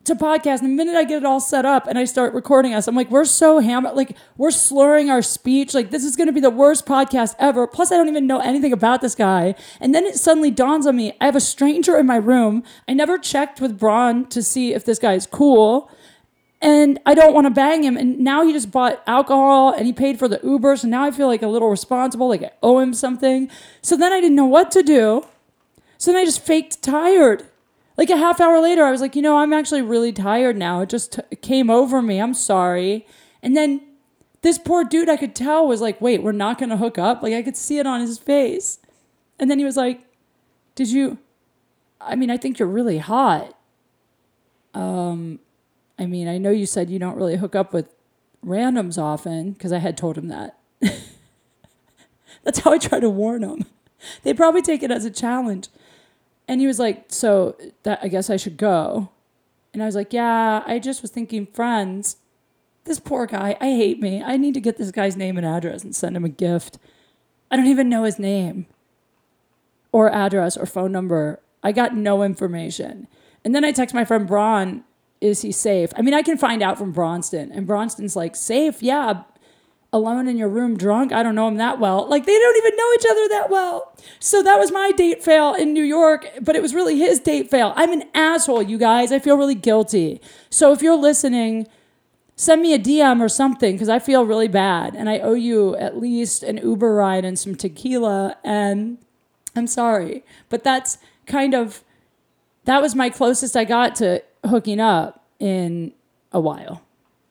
[0.05, 0.61] to podcast.
[0.61, 2.95] And the minute I get it all set up and I start recording us, I'm
[2.95, 5.73] like, we're so ham, like we're slurring our speech.
[5.73, 7.67] Like this is going to be the worst podcast ever.
[7.67, 9.55] Plus, I don't even know anything about this guy.
[9.79, 12.63] And then it suddenly dawns on me: I have a stranger in my room.
[12.87, 15.89] I never checked with Braun to see if this guy is cool.
[16.61, 17.97] And I don't want to bang him.
[17.97, 20.77] And now he just bought alcohol and he paid for the Uber.
[20.77, 23.49] So now I feel like a little responsible, like I owe him something.
[23.81, 25.25] So then I didn't know what to do.
[25.97, 27.45] So then I just faked tired
[27.97, 30.81] like a half hour later, I was like, you know, I'm actually really tired now.
[30.81, 32.19] It just t- came over me.
[32.19, 33.05] I'm sorry.
[33.41, 33.81] And then
[34.41, 37.23] this poor dude, I could tell, was like, wait, we're not going to hook up.
[37.23, 38.79] Like, I could see it on his face.
[39.39, 40.01] And then he was like,
[40.75, 41.17] did you,
[42.01, 43.57] I mean, I think you're really hot.
[44.73, 45.39] Um,
[45.97, 47.93] I mean, I know you said you don't really hook up with
[48.45, 50.57] randoms often because I had told him that.
[52.43, 53.65] That's how I try to warn him.
[54.23, 55.69] They probably take it as a challenge.
[56.47, 59.09] And he was like, So that I guess I should go.
[59.73, 62.17] And I was like, Yeah, I just was thinking friends.
[62.85, 64.21] This poor guy, I hate me.
[64.21, 66.77] I need to get this guy's name and address and send him a gift.
[67.49, 68.67] I don't even know his name
[69.91, 71.39] or address or phone number.
[71.63, 73.07] I got no information.
[73.43, 74.83] And then I text my friend Braun,
[75.21, 75.91] is he safe?
[75.95, 77.51] I mean, I can find out from Bronston.
[77.51, 78.83] And Bronston's like, safe?
[78.83, 79.23] Yeah,
[79.95, 81.13] alone in your room drunk.
[81.13, 82.07] I don't know him that well.
[82.07, 83.97] Like they don't even know each other that well.
[84.19, 87.49] So that was my date fail in New York, but it was really his date
[87.49, 87.71] fail.
[87.77, 89.13] I'm an asshole, you guys.
[89.13, 90.19] I feel really guilty.
[90.49, 91.67] So if you're listening,
[92.35, 95.77] send me a DM or something because I feel really bad and I owe you
[95.77, 98.35] at least an Uber ride and some tequila.
[98.43, 98.97] And
[99.55, 101.83] I'm sorry, but that's kind of
[102.65, 105.93] that was my closest I got to hooking up in
[106.33, 106.81] a while.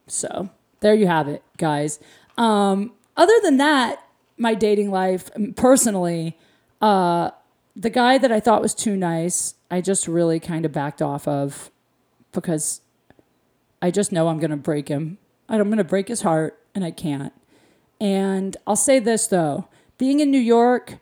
[0.06, 0.48] So
[0.80, 1.98] there you have it, guys.
[2.36, 4.04] Um, other than that,
[4.36, 6.36] my dating life personally,
[6.80, 7.30] uh,
[7.76, 11.26] the guy that I thought was too nice, I just really kind of backed off
[11.26, 11.70] of
[12.32, 12.80] because
[13.80, 15.18] I just know I'm going to break him.
[15.48, 17.32] I'm going to break his heart, and I can't.
[18.00, 19.68] And I'll say this though
[19.98, 20.98] being in New York,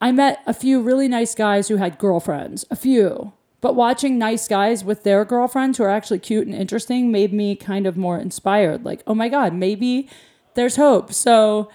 [0.00, 3.32] I met a few really nice guys who had girlfriends, a few.
[3.60, 7.54] But watching nice guys with their girlfriends who are actually cute and interesting made me
[7.54, 8.84] kind of more inspired.
[8.84, 10.08] Like, oh my God, maybe
[10.54, 11.12] there's hope.
[11.12, 11.70] So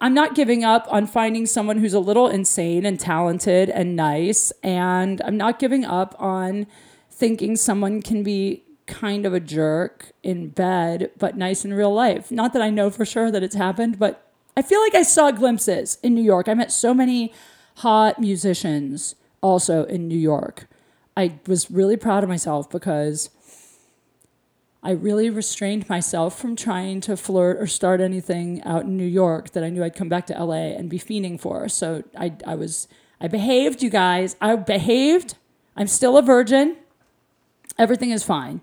[0.00, 4.52] I'm not giving up on finding someone who's a little insane and talented and nice.
[4.62, 6.66] And I'm not giving up on
[7.10, 12.30] thinking someone can be kind of a jerk in bed, but nice in real life.
[12.30, 15.30] Not that I know for sure that it's happened, but I feel like I saw
[15.30, 16.48] glimpses in New York.
[16.48, 17.32] I met so many
[17.76, 20.68] hot musicians also in New York.
[21.16, 23.30] I was really proud of myself because
[24.82, 29.50] I really restrained myself from trying to flirt or start anything out in New York
[29.50, 31.68] that I knew I'd come back to LA and be fiending for.
[31.68, 32.86] So I, I was,
[33.20, 34.36] I behaved, you guys.
[34.40, 35.34] I behaved.
[35.76, 36.76] I'm still a virgin.
[37.76, 38.60] Everything is fine.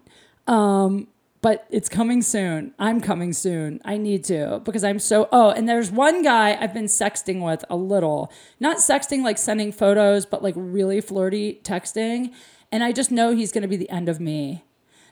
[0.48, 1.08] Um,
[1.42, 2.74] but it's coming soon.
[2.80, 3.80] I'm coming soon.
[3.86, 5.30] I need to because I'm so.
[5.32, 8.32] Oh, and there's one guy I've been sexting with a little.
[8.60, 12.34] Not sexting like sending photos, but like really flirty texting.
[12.72, 14.64] And I just know he's going to be the end of me.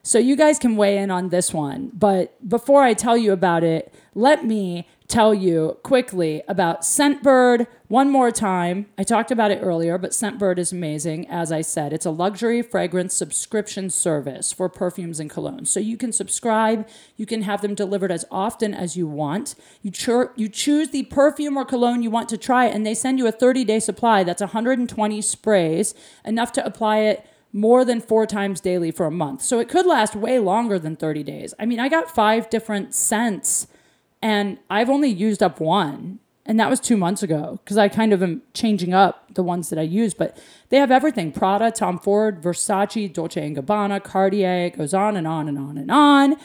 [0.05, 1.89] So you guys can weigh in on this one.
[1.93, 8.09] But before I tell you about it, let me tell you quickly about Scentbird one
[8.09, 8.87] more time.
[8.97, 11.29] I talked about it earlier, but Scentbird is amazing.
[11.29, 15.69] As I said, it's a luxury fragrance subscription service for perfumes and colognes.
[15.69, 16.85] So you can subscribe,
[17.15, 19.55] you can have them delivered as often as you want.
[19.81, 23.19] You, cho- you choose the perfume or cologne you want to try, and they send
[23.19, 24.25] you a 30 day supply.
[24.25, 29.43] That's 120 sprays, enough to apply it more than four times daily for a month.
[29.43, 31.53] So it could last way longer than 30 days.
[31.59, 33.67] I mean, I got five different scents
[34.23, 36.19] and I've only used up one.
[36.45, 39.69] And that was two months ago because I kind of am changing up the ones
[39.69, 40.13] that I use.
[40.13, 40.37] But
[40.69, 44.65] they have everything Prada, Tom Ford, Versace, Dolce & Gabbana, Cartier.
[44.65, 46.35] It goes on and on and on and on.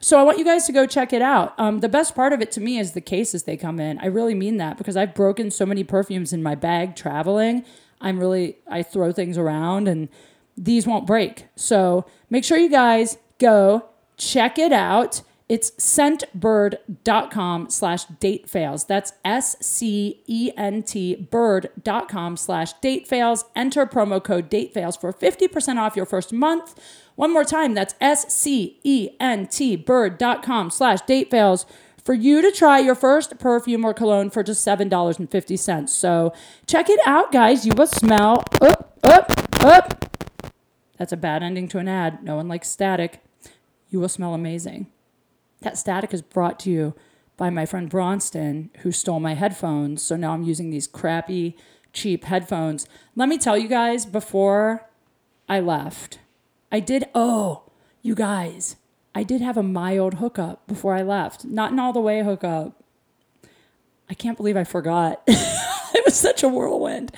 [0.00, 1.58] So I want you guys to go check it out.
[1.58, 3.98] Um, the best part of it to me is the cases they come in.
[3.98, 7.64] I really mean that because I've broken so many perfumes in my bag traveling.
[8.00, 10.08] I'm really, I throw things around and
[10.58, 11.46] these won't break.
[11.56, 15.22] So make sure you guys go check it out.
[15.48, 18.84] It's scentbird.com slash date fails.
[18.84, 23.46] That's S C E N T bird.com slash date fails.
[23.56, 26.78] Enter promo code date fails for 50% off your first month.
[27.16, 31.64] One more time, that's S C E N T bird.com slash date fails
[32.08, 35.88] for you to try your first perfume or cologne for just $7.50.
[35.88, 36.32] So
[36.66, 37.66] check it out, guys.
[37.66, 40.17] You will smell up, up, up.
[40.98, 42.22] That's a bad ending to an ad.
[42.22, 43.22] No one likes static.
[43.88, 44.88] You will smell amazing.
[45.60, 46.94] That static is brought to you
[47.36, 50.02] by my friend Bronston, who stole my headphones.
[50.02, 51.56] So now I'm using these crappy,
[51.92, 52.86] cheap headphones.
[53.16, 54.88] Let me tell you guys before
[55.48, 56.18] I left,
[56.70, 57.62] I did, oh,
[58.02, 58.76] you guys,
[59.14, 61.44] I did have a mild hookup before I left.
[61.44, 62.82] Not an all the way hookup.
[64.10, 65.22] I can't believe I forgot.
[65.26, 67.12] it was such a whirlwind.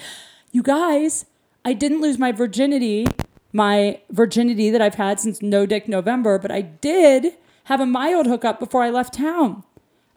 [0.52, 1.26] You guys,
[1.64, 3.06] I didn't lose my virginity,
[3.52, 7.34] my virginity that I've had since No Dick November, but I did
[7.64, 9.64] have a mild hookup before I left town.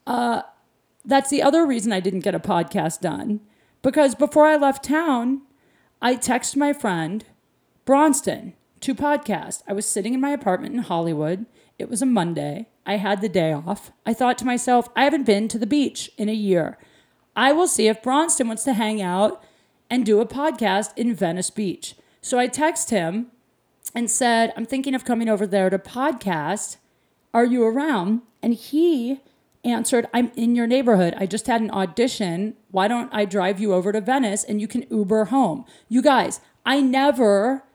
[0.06, 0.44] Uh,
[1.06, 3.42] that's the other reason I didn't get a podcast done.
[3.82, 5.42] Because before I left town,
[6.02, 7.26] I texted my friend
[7.86, 9.64] Bronston to podcast.
[9.68, 11.46] I was sitting in my apartment in Hollywood.
[11.78, 12.68] It was a Monday.
[12.86, 13.92] I had the day off.
[14.06, 16.78] I thought to myself, I haven't been to the beach in a year.
[17.36, 19.44] I will see if Bronston wants to hang out
[19.90, 21.96] and do a podcast in Venice Beach.
[22.24, 23.28] So I text him
[23.94, 26.78] and said, I'm thinking of coming over there to podcast.
[27.34, 28.22] Are you around?
[28.42, 29.20] And he
[29.66, 31.16] answered, I'm in your neighborhood.
[31.18, 32.56] I just had an audition.
[32.72, 35.66] Why don't I drive you over to Venice and you can Uber home?
[35.90, 37.66] You guys, I never,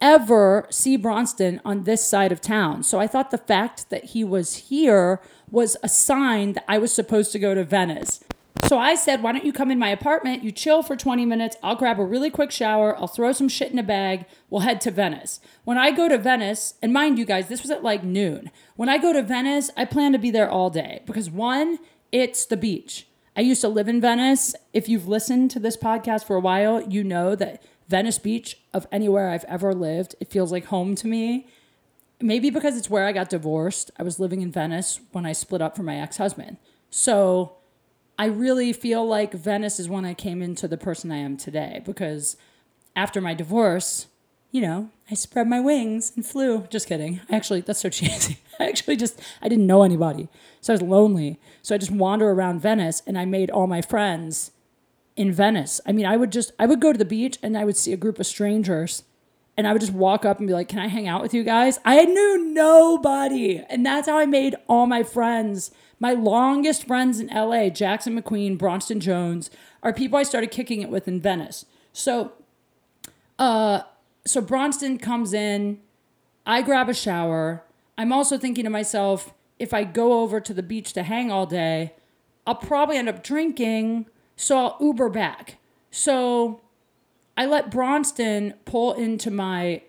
[0.00, 2.82] ever see Bronston on this side of town.
[2.82, 6.94] So I thought the fact that he was here was a sign that I was
[6.94, 8.24] supposed to go to Venice.
[8.64, 10.42] So I said, why don't you come in my apartment?
[10.42, 11.56] You chill for 20 minutes.
[11.62, 12.96] I'll grab a really quick shower.
[12.96, 14.26] I'll throw some shit in a bag.
[14.50, 15.40] We'll head to Venice.
[15.64, 18.50] When I go to Venice, and mind you guys, this was at like noon.
[18.74, 21.78] When I go to Venice, I plan to be there all day because one,
[22.10, 23.06] it's the beach.
[23.36, 24.54] I used to live in Venice.
[24.72, 28.86] If you've listened to this podcast for a while, you know that Venice Beach, of
[28.90, 31.46] anywhere I've ever lived, it feels like home to me.
[32.20, 33.90] Maybe because it's where I got divorced.
[33.98, 36.56] I was living in Venice when I split up from my ex husband.
[36.88, 37.55] So,
[38.18, 41.82] I really feel like Venice is when I came into the person I am today
[41.84, 42.36] because
[42.94, 44.06] after my divorce,
[44.50, 46.66] you know, I spread my wings and flew.
[46.70, 47.20] Just kidding.
[47.30, 48.38] I actually, that's so cheesy.
[48.58, 50.28] I actually just, I didn't know anybody.
[50.62, 51.38] So I was lonely.
[51.62, 54.52] So I just wander around Venice and I made all my friends
[55.14, 55.80] in Venice.
[55.86, 57.92] I mean, I would just, I would go to the beach and I would see
[57.92, 59.02] a group of strangers
[59.56, 61.42] and I would just walk up and be like, "Can I hang out with you
[61.42, 65.70] guys?" I knew nobody, and that's how I made all my friends.
[65.98, 69.50] My longest friends in LA, Jackson McQueen, Bronston Jones,
[69.82, 71.64] are people I started kicking it with in Venice.
[71.92, 72.32] So,
[73.38, 73.82] uh,
[74.24, 75.80] so Bronston comes in,
[76.44, 77.64] I grab a shower.
[77.96, 81.46] I'm also thinking to myself, if I go over to the beach to hang all
[81.46, 81.94] day,
[82.46, 84.06] I'll probably end up drinking,
[84.36, 85.56] so I'll Uber back.
[85.90, 86.60] So
[87.36, 89.82] I let Bronston pull into my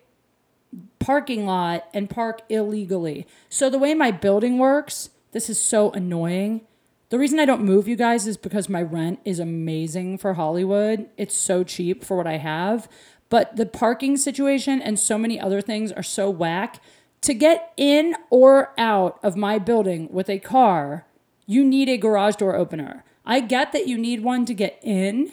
[0.99, 3.27] parking lot and park illegally.
[3.49, 6.61] So the way my building works, this is so annoying.
[7.09, 11.09] The reason I don't move you guys is because my rent is amazing for Hollywood.
[11.15, 12.89] It's so cheap for what I have.
[13.29, 16.81] But the parking situation and so many other things are so whack.
[17.21, 21.05] To get in or out of my building with a car,
[21.45, 23.03] you need a garage door opener.
[23.25, 25.31] I get that you need one to get in,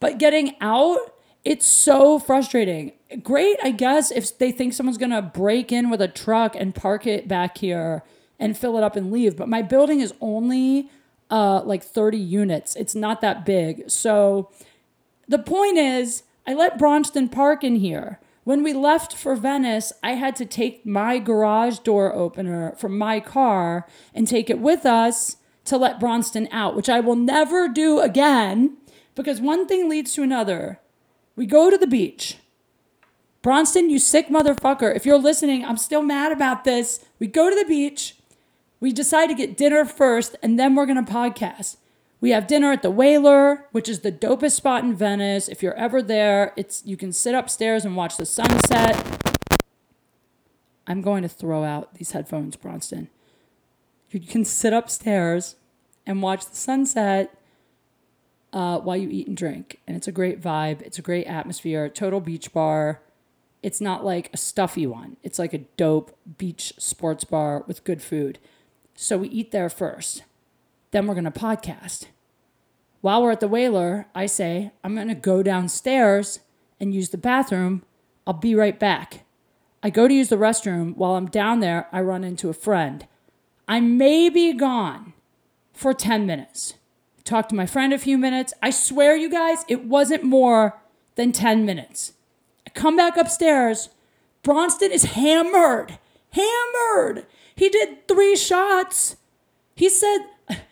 [0.00, 0.98] but getting out,
[1.44, 2.92] it's so frustrating.
[3.22, 7.06] Great, I guess, if they think someone's gonna break in with a truck and park
[7.06, 8.02] it back here
[8.38, 9.36] and fill it up and leave.
[9.36, 10.90] But my building is only
[11.30, 13.90] uh, like 30 units, it's not that big.
[13.90, 14.50] So
[15.26, 18.20] the point is, I let Bronston park in here.
[18.44, 23.18] When we left for Venice, I had to take my garage door opener from my
[23.18, 27.98] car and take it with us to let Bronston out, which I will never do
[27.98, 28.76] again
[29.16, 30.78] because one thing leads to another.
[31.34, 32.38] We go to the beach.
[33.42, 34.94] Bronston, you sick motherfucker.
[34.94, 37.04] If you're listening, I'm still mad about this.
[37.18, 38.15] We go to the beach.
[38.80, 41.76] We decide to get dinner first and then we're going to podcast.
[42.20, 45.48] We have dinner at the Whaler, which is the dopest spot in Venice.
[45.48, 49.36] If you're ever there, it's you can sit upstairs and watch the sunset.
[50.86, 53.08] I'm going to throw out these headphones, Bronston.
[54.10, 55.56] You can sit upstairs
[56.06, 57.36] and watch the sunset
[58.52, 60.80] uh, while you eat and drink, and it's a great vibe.
[60.82, 61.88] It's a great atmosphere.
[61.88, 63.02] Total beach bar.
[63.62, 65.16] It's not like a stuffy one.
[65.22, 68.38] It's like a dope beach sports bar with good food.
[68.96, 70.24] So we eat there first.
[70.90, 72.06] Then we're going to podcast.
[73.02, 76.40] While we're at the Whaler, I say, I'm going to go downstairs
[76.80, 77.84] and use the bathroom.
[78.26, 79.24] I'll be right back.
[79.82, 80.96] I go to use the restroom.
[80.96, 83.06] While I'm down there, I run into a friend.
[83.68, 85.12] I may be gone
[85.72, 86.74] for 10 minutes.
[87.22, 88.54] Talk to my friend a few minutes.
[88.62, 90.80] I swear, you guys, it wasn't more
[91.16, 92.14] than 10 minutes.
[92.66, 93.90] I come back upstairs.
[94.42, 95.98] Bronston is hammered.
[96.32, 97.26] Hammered.
[97.56, 99.16] He did three shots.
[99.74, 100.18] He said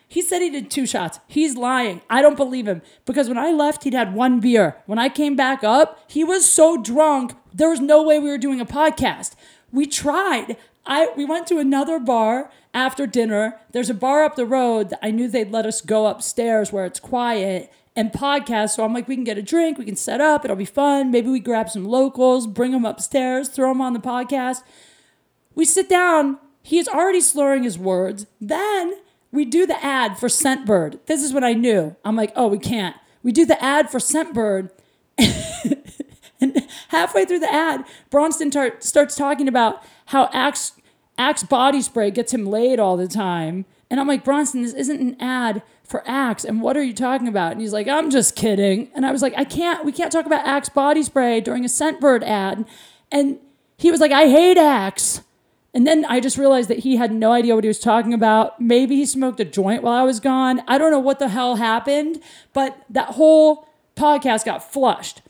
[0.07, 1.19] he said he did two shots.
[1.27, 2.01] He's lying.
[2.09, 4.77] I don't believe him because when I left, he'd had one beer.
[4.85, 8.37] When I came back up, he was so drunk, there was no way we were
[8.37, 9.35] doing a podcast.
[9.73, 10.55] We tried.
[10.85, 13.59] I we went to another bar after dinner.
[13.71, 16.85] There's a bar up the road that I knew they'd let us go upstairs where
[16.85, 18.71] it's quiet and podcast.
[18.71, 21.11] So I'm like, we can get a drink, we can set up, it'll be fun.
[21.11, 24.63] Maybe we grab some locals, bring them upstairs, throw them on the podcast.
[25.55, 26.37] We sit down.
[26.65, 28.25] He's already slurring his words.
[28.41, 28.95] Then
[29.31, 30.97] we do the ad for Scentbird.
[31.05, 31.95] This is what I knew.
[32.03, 32.95] I'm like, oh, we can't.
[33.21, 34.71] We do the ad for Scentbird.
[36.41, 40.71] and halfway through the ad, Bronston tar- starts talking about how Axe,
[41.19, 43.65] Axe body spray gets him laid all the time.
[43.91, 46.43] And I'm like, Bronston, this isn't an ad for Axe.
[46.43, 47.51] And what are you talking about?
[47.51, 48.89] And he's like, I'm just kidding.
[48.95, 51.67] And I was like, I can't, we can't talk about Axe body spray during a
[51.67, 52.65] Scentbird ad.
[53.11, 53.37] And
[53.77, 55.21] he was like, I hate Axe.
[55.75, 58.61] And then I just realized that he had no idea what he was talking about.
[58.61, 60.63] Maybe he smoked a joint while I was gone.
[60.69, 62.21] I don't know what the hell happened,
[62.53, 65.21] but that whole podcast got flushed.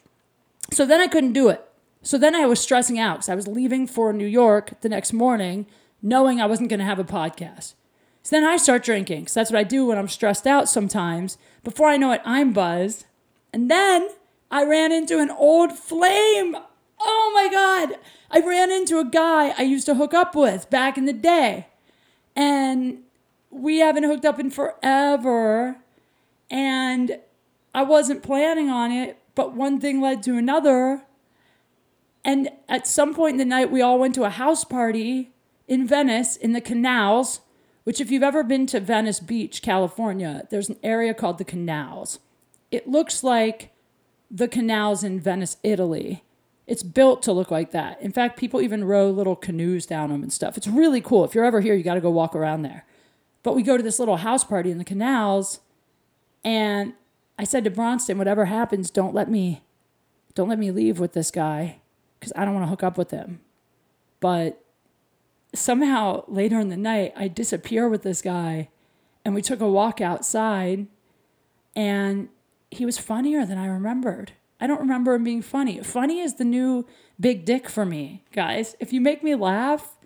[0.71, 1.67] So then I couldn't do it.
[2.03, 5.13] So then I was stressing out because I was leaving for New York the next
[5.13, 5.65] morning,
[6.03, 7.73] knowing I wasn't going to have a podcast.
[8.21, 11.39] So then I start drinking because that's what I do when I'm stressed out sometimes.
[11.63, 13.05] Before I know it, I'm buzzed.
[13.51, 14.09] And then
[14.51, 16.55] I ran into an old flame.
[16.99, 17.97] Oh my God.
[18.31, 21.67] I ran into a guy I used to hook up with back in the day.
[22.35, 22.99] And
[23.49, 25.77] we haven't hooked up in forever.
[26.49, 27.19] And
[27.73, 31.03] I wasn't planning on it, but one thing led to another.
[32.23, 35.31] And at some point in the night, we all went to a house party
[35.67, 37.41] in Venice in the canals,
[37.83, 42.19] which, if you've ever been to Venice Beach, California, there's an area called the canals.
[42.71, 43.71] It looks like
[44.29, 46.23] the canals in Venice, Italy.
[46.67, 48.01] It's built to look like that.
[48.01, 50.57] In fact, people even row little canoes down them and stuff.
[50.57, 51.23] It's really cool.
[51.23, 52.85] If you're ever here, you got to go walk around there.
[53.43, 55.59] But we go to this little house party in the canals,
[56.43, 56.93] and
[57.37, 59.61] I said to Bronston, whatever happens, don't let me
[60.33, 61.79] don't let me leave with this guy
[62.19, 63.39] because I don't want to hook up with him.
[64.19, 64.61] But
[65.53, 68.69] somehow later in the night, I disappear with this guy,
[69.23, 70.87] and we took a walk outside,
[71.75, 72.29] and
[72.69, 74.33] he was funnier than I remembered.
[74.59, 75.81] I don't remember him being funny.
[75.81, 76.85] Funny is the new
[77.19, 78.75] big dick for me, guys.
[78.79, 79.97] If you make me laugh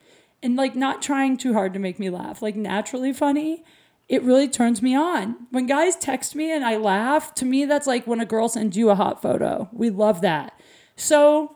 [0.42, 3.64] and like not trying too hard to make me laugh, like naturally funny,
[4.08, 5.48] it really turns me on.
[5.52, 8.76] When guys text me and I laugh, to me, that's like when a girl sends
[8.76, 9.70] you a hot photo.
[9.72, 10.60] We love that.
[10.96, 11.56] So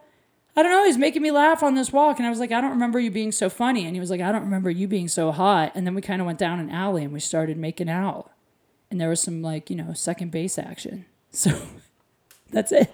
[0.56, 0.86] I don't know.
[0.86, 2.20] He's making me laugh on this walk.
[2.20, 3.86] And I was like, I don't remember you being so funny.
[3.86, 5.72] And he was like, I don't remember you being so hot.
[5.74, 8.32] And then we kind of went down an alley and we started making out.
[8.91, 11.06] And there was some like, you know, second base action.
[11.36, 11.60] So
[12.54, 12.93] that's it.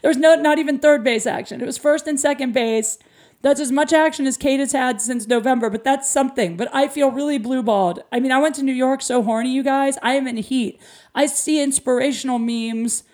[0.00, 1.60] There was no, not even third base action.
[1.60, 2.98] It was first and second base.
[3.42, 6.56] That's as much action as Kate has had since November, but that's something.
[6.56, 8.02] But I feel really blue balled.
[8.10, 9.98] I mean, I went to New York so horny, you guys.
[10.02, 10.80] I am in heat.
[11.14, 13.04] I see inspirational memes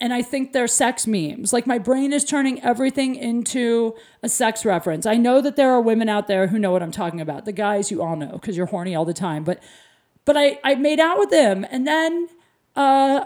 [0.00, 1.52] and I think they're sex memes.
[1.52, 5.04] Like my brain is turning everything into a sex reference.
[5.04, 7.44] I know that there are women out there who know what I'm talking about.
[7.44, 9.44] The guys you all know because you're horny all the time.
[9.44, 9.62] But
[10.24, 12.28] but I, I made out with him and then
[12.76, 13.24] uh,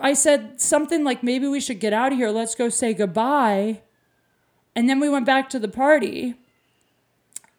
[0.00, 2.30] I said something like maybe we should get out of here.
[2.30, 3.82] Let's go say goodbye.
[4.74, 6.34] And then we went back to the party.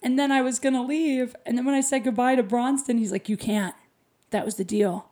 [0.03, 1.35] And then I was gonna leave.
[1.45, 3.75] And then when I said goodbye to Bronston, he's like, You can't.
[4.31, 5.11] That was the deal.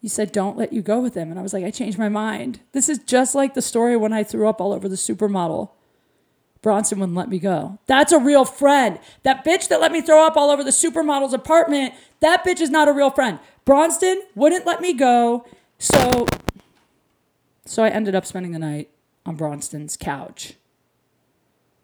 [0.00, 1.30] He said, don't let you go with him.
[1.30, 2.60] And I was like, I changed my mind.
[2.72, 5.70] This is just like the story when I threw up all over the supermodel.
[6.62, 7.78] Bronston wouldn't let me go.
[7.86, 8.98] That's a real friend.
[9.22, 12.70] That bitch that let me throw up all over the supermodel's apartment, that bitch is
[12.70, 13.38] not a real friend.
[13.64, 15.46] Bronston wouldn't let me go.
[15.78, 16.26] So
[17.66, 18.90] so I ended up spending the night
[19.26, 20.54] on Bronston's couch.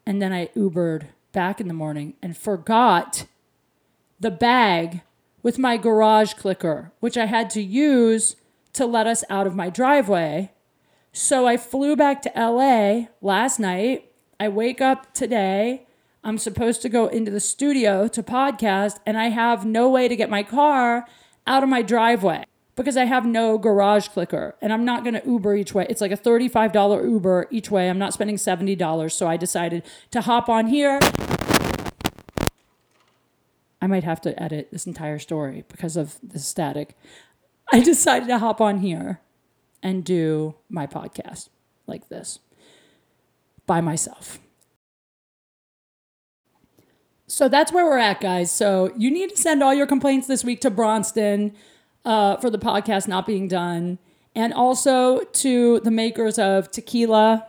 [0.05, 3.25] And then I Ubered back in the morning and forgot
[4.19, 5.01] the bag
[5.41, 8.37] with my garage clicker, which I had to use
[8.73, 10.51] to let us out of my driveway.
[11.11, 14.11] So I flew back to LA last night.
[14.39, 15.85] I wake up today.
[16.23, 20.15] I'm supposed to go into the studio to podcast, and I have no way to
[20.15, 21.05] get my car
[21.45, 22.45] out of my driveway
[22.75, 25.85] because I have no garage clicker and I'm not going to Uber each way.
[25.89, 27.89] It's like a $35 Uber each way.
[27.89, 29.11] I'm not spending $70.
[29.11, 30.99] So I decided to hop on here
[33.83, 36.95] I might have to edit this entire story because of the static.
[37.69, 39.19] I decided to hop on here
[39.83, 41.49] and do my podcast
[41.85, 42.39] like this
[43.65, 44.39] by myself.
[47.27, 48.51] So that's where we're at, guys.
[48.51, 51.53] So you need to send all your complaints this week to Bronston
[52.05, 53.99] uh, for the podcast not being done,
[54.35, 57.47] and also to the makers of tequila.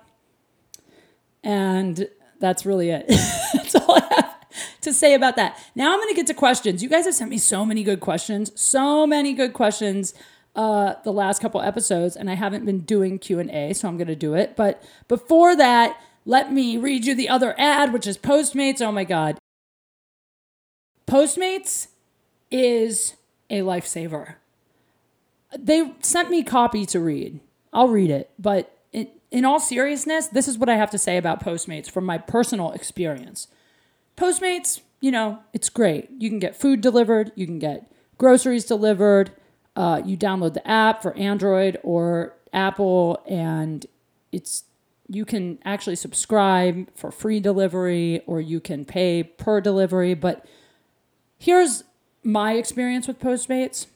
[1.42, 2.08] And
[2.40, 3.06] that's really it.
[3.54, 4.34] that's all I have
[4.82, 5.58] to say about that.
[5.74, 6.82] Now I'm going to get to questions.
[6.82, 10.14] You guys have sent me so many good questions, so many good questions
[10.56, 13.96] uh, the last couple episodes, and I haven't been doing Q and A, so I'm
[13.96, 14.54] going to do it.
[14.56, 18.80] But before that, let me read you the other ad, which is Postmates.
[18.80, 19.38] Oh my God,
[21.06, 21.88] Postmates
[22.50, 23.14] is
[23.50, 24.36] a lifesaver.
[25.58, 27.40] They sent me copy to read.
[27.72, 31.16] I'll read it, but in, in all seriousness, this is what I have to say
[31.16, 33.48] about Postmates from my personal experience.
[34.16, 36.08] Postmates, you know, it's great.
[36.18, 39.32] You can get food delivered, you can get groceries delivered.
[39.76, 43.84] Uh, you download the app for Android or Apple, and
[44.30, 44.64] it's
[45.08, 50.14] you can actually subscribe for free delivery or you can pay per delivery.
[50.14, 50.46] But
[51.38, 51.84] here's
[52.22, 53.86] my experience with Postmates.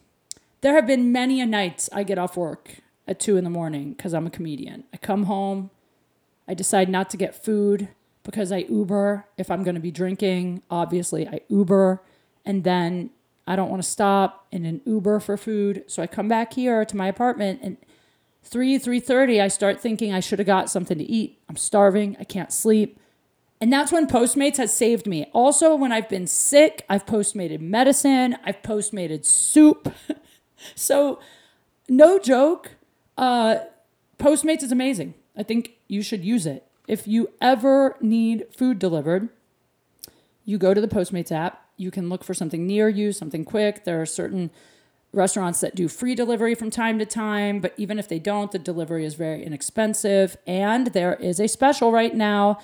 [0.60, 3.92] There have been many a nights I get off work at two in the morning
[3.92, 4.84] because I'm a comedian.
[4.92, 5.70] I come home,
[6.48, 7.88] I decide not to get food
[8.24, 10.62] because I Uber if I'm going to be drinking.
[10.70, 12.02] Obviously, I Uber
[12.44, 13.10] and then
[13.46, 15.84] I don't want to stop in an Uber for food.
[15.86, 17.76] So I come back here to my apartment and
[18.42, 21.38] 3 3:30 I start thinking I should have got something to eat.
[21.48, 22.98] I'm starving, I can't sleep.
[23.60, 25.26] And that's when Postmates has saved me.
[25.32, 29.92] Also, when I've been sick, I've postmated medicine, I've postmated soup.
[30.74, 31.20] so,
[31.88, 32.72] no joke,
[33.16, 33.58] uh,
[34.18, 35.14] Postmates is amazing.
[35.36, 36.66] I think you should use it.
[36.86, 39.28] If you ever need food delivered,
[40.44, 41.64] you go to the Postmates app.
[41.76, 43.84] You can look for something near you, something quick.
[43.84, 44.50] There are certain
[45.12, 48.58] restaurants that do free delivery from time to time, but even if they don't, the
[48.58, 50.36] delivery is very inexpensive.
[50.46, 52.58] And there is a special right now.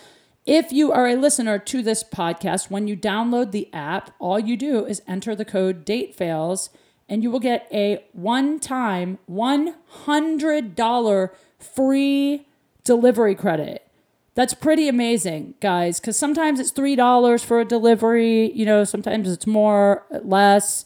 [0.44, 4.56] If you are a listener to this podcast, when you download the app, all you
[4.56, 6.70] do is enter the code date fails
[7.08, 12.46] and you will get a one time $100 free
[12.84, 13.86] delivery credit.
[14.34, 19.46] That's pretty amazing, guys, because sometimes it's $3 for a delivery, you know, sometimes it's
[19.46, 20.84] more, less.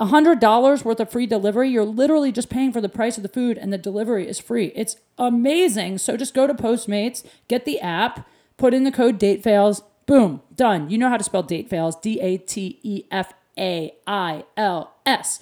[0.00, 3.56] $100 worth of free delivery, you're literally just paying for the price of the food
[3.56, 4.70] and the delivery is free.
[4.74, 5.98] It's amazing.
[5.98, 10.42] So just go to Postmates, get the app, put in the code date fails, boom,
[10.54, 10.90] done.
[10.90, 14.94] You know how to spell date fails, D A T E F A I L
[15.04, 15.40] S.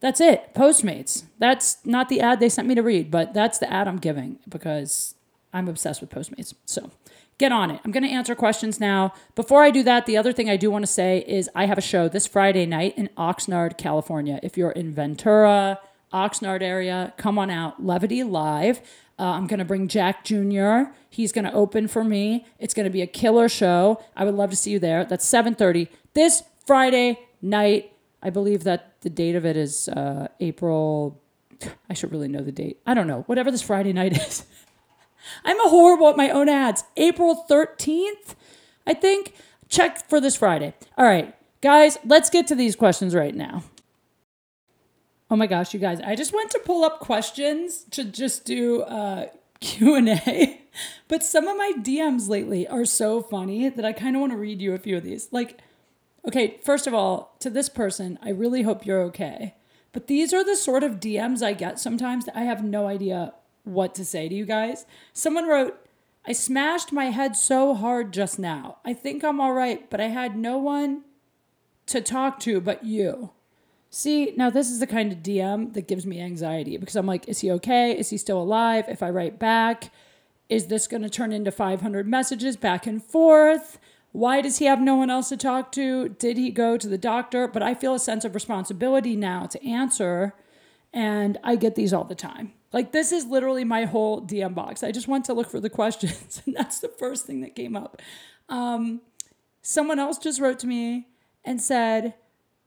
[0.00, 0.54] That's it.
[0.54, 1.24] Postmates.
[1.38, 4.38] That's not the ad they sent me to read, but that's the ad I'm giving
[4.48, 5.14] because
[5.52, 6.54] I'm obsessed with Postmates.
[6.66, 6.90] So
[7.38, 7.80] get on it.
[7.84, 9.14] I'm going to answer questions now.
[9.34, 11.78] Before I do that, the other thing I do want to say is I have
[11.78, 14.38] a show this Friday night in Oxnard, California.
[14.42, 15.80] If you're in Ventura,
[16.12, 17.82] Oxnard area, come on out.
[17.82, 18.80] Levity Live.
[19.18, 20.92] Uh, I'm going to bring Jack Jr.
[21.08, 22.46] He's going to open for me.
[22.58, 24.02] It's going to be a killer show.
[24.14, 25.04] I would love to see you there.
[25.04, 27.92] That's 7:30 this Friday night.
[28.22, 31.22] I believe that the date of it is uh, April.
[31.88, 32.80] I should really know the date.
[32.86, 33.22] I don't know.
[33.22, 34.44] Whatever this Friday night is.
[35.44, 36.84] I'm a horrible at my own ads.
[36.96, 38.34] April 13th,
[38.86, 39.34] I think.
[39.68, 40.74] Check for this Friday.
[40.96, 43.64] All right, guys, let's get to these questions right now.
[45.28, 48.82] Oh my gosh, you guys, I just went to pull up questions to just do
[48.82, 49.26] uh,
[49.60, 50.60] Q&A.
[51.08, 54.38] But some of my DMs lately are so funny that I kind of want to
[54.38, 55.28] read you a few of these.
[55.32, 55.60] Like
[56.26, 59.54] okay, first of all, to this person, I really hope you're okay.
[59.92, 63.32] But these are the sort of DMs I get sometimes that I have no idea
[63.64, 64.84] what to say to you guys.
[65.12, 65.78] Someone wrote,
[66.26, 68.78] I smashed my head so hard just now.
[68.84, 71.02] I think I'm all right, but I had no one
[71.86, 73.30] to talk to but you.
[73.88, 77.28] See, now this is the kind of DM that gives me anxiety because I'm like,
[77.28, 77.96] is he okay?
[77.96, 78.86] Is he still alive?
[78.88, 79.92] If I write back,
[80.48, 83.78] is this going to turn into 500 messages back and forth?
[84.16, 86.08] Why does he have no one else to talk to?
[86.08, 87.46] Did he go to the doctor?
[87.46, 90.32] But I feel a sense of responsibility now to answer,
[90.90, 92.54] and I get these all the time.
[92.72, 94.82] Like, this is literally my whole DM box.
[94.82, 97.76] I just went to look for the questions, and that's the first thing that came
[97.76, 98.00] up.
[98.48, 99.02] Um,
[99.60, 101.08] someone else just wrote to me
[101.44, 102.14] and said,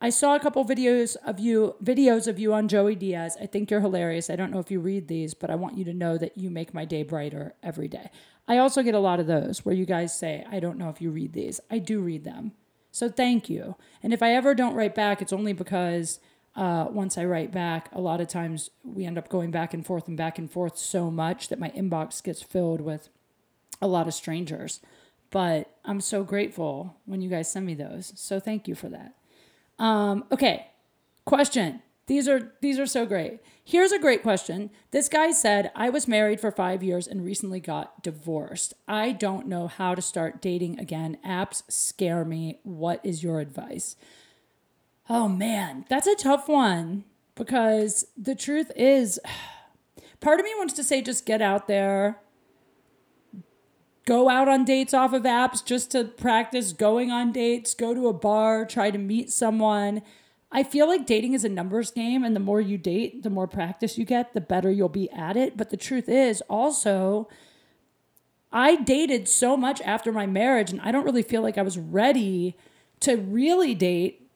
[0.02, 3.36] I saw a couple videos of you videos of you on Joey Diaz.
[3.42, 4.30] I think you're hilarious.
[4.30, 6.50] I don't know if you read these, but I want you to know that you
[6.50, 8.10] make my day brighter every day.
[8.48, 11.02] I also get a lot of those where you guys say, I don't know if
[11.02, 11.60] you read these.
[11.70, 12.54] I do read them.
[12.92, 13.76] So thank you.
[14.02, 16.20] And if I ever don't write back, it's only because
[16.56, 19.86] uh, once I write back, a lot of times we end up going back and
[19.86, 23.10] forth and back and forth so much that my inbox gets filled with
[23.82, 24.80] a lot of strangers.
[25.30, 28.14] But I'm so grateful when you guys send me those.
[28.16, 29.14] So thank you for that.
[29.80, 30.68] Um, okay,
[31.26, 31.82] question.
[32.08, 33.40] These are these are so great.
[33.64, 34.72] Here's a great question.
[34.92, 38.74] This guy said, "I was married for 5 years and recently got divorced.
[38.88, 41.18] I don't know how to start dating again.
[41.26, 42.60] Apps scare me.
[42.64, 43.96] What is your advice?"
[45.08, 47.04] Oh man, that's a tough one
[47.36, 49.20] because the truth is
[50.20, 52.20] part of me wants to say just get out there.
[54.10, 58.08] Go out on dates off of apps just to practice going on dates, go to
[58.08, 60.02] a bar, try to meet someone.
[60.52, 63.46] I feel like dating is a numbers game, and the more you date, the more
[63.46, 65.56] practice you get, the better you'll be at it.
[65.56, 67.30] But the truth is also,
[68.52, 71.78] I dated so much after my marriage, and I don't really feel like I was
[71.78, 72.58] ready
[73.02, 74.28] to really date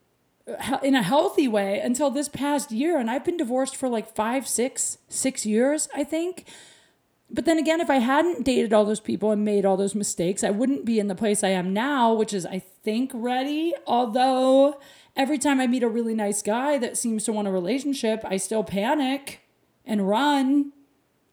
[0.46, 2.96] uh, in a healthy way until this past year.
[2.96, 6.46] And I've been divorced for like five, six, six years, I think.
[7.34, 10.44] But then again, if I hadn't dated all those people and made all those mistakes,
[10.44, 13.74] I wouldn't be in the place I am now, which is, I think, ready.
[13.88, 14.80] Although
[15.16, 18.36] every time I meet a really nice guy that seems to want a relationship, I
[18.36, 19.40] still panic
[19.84, 20.70] and run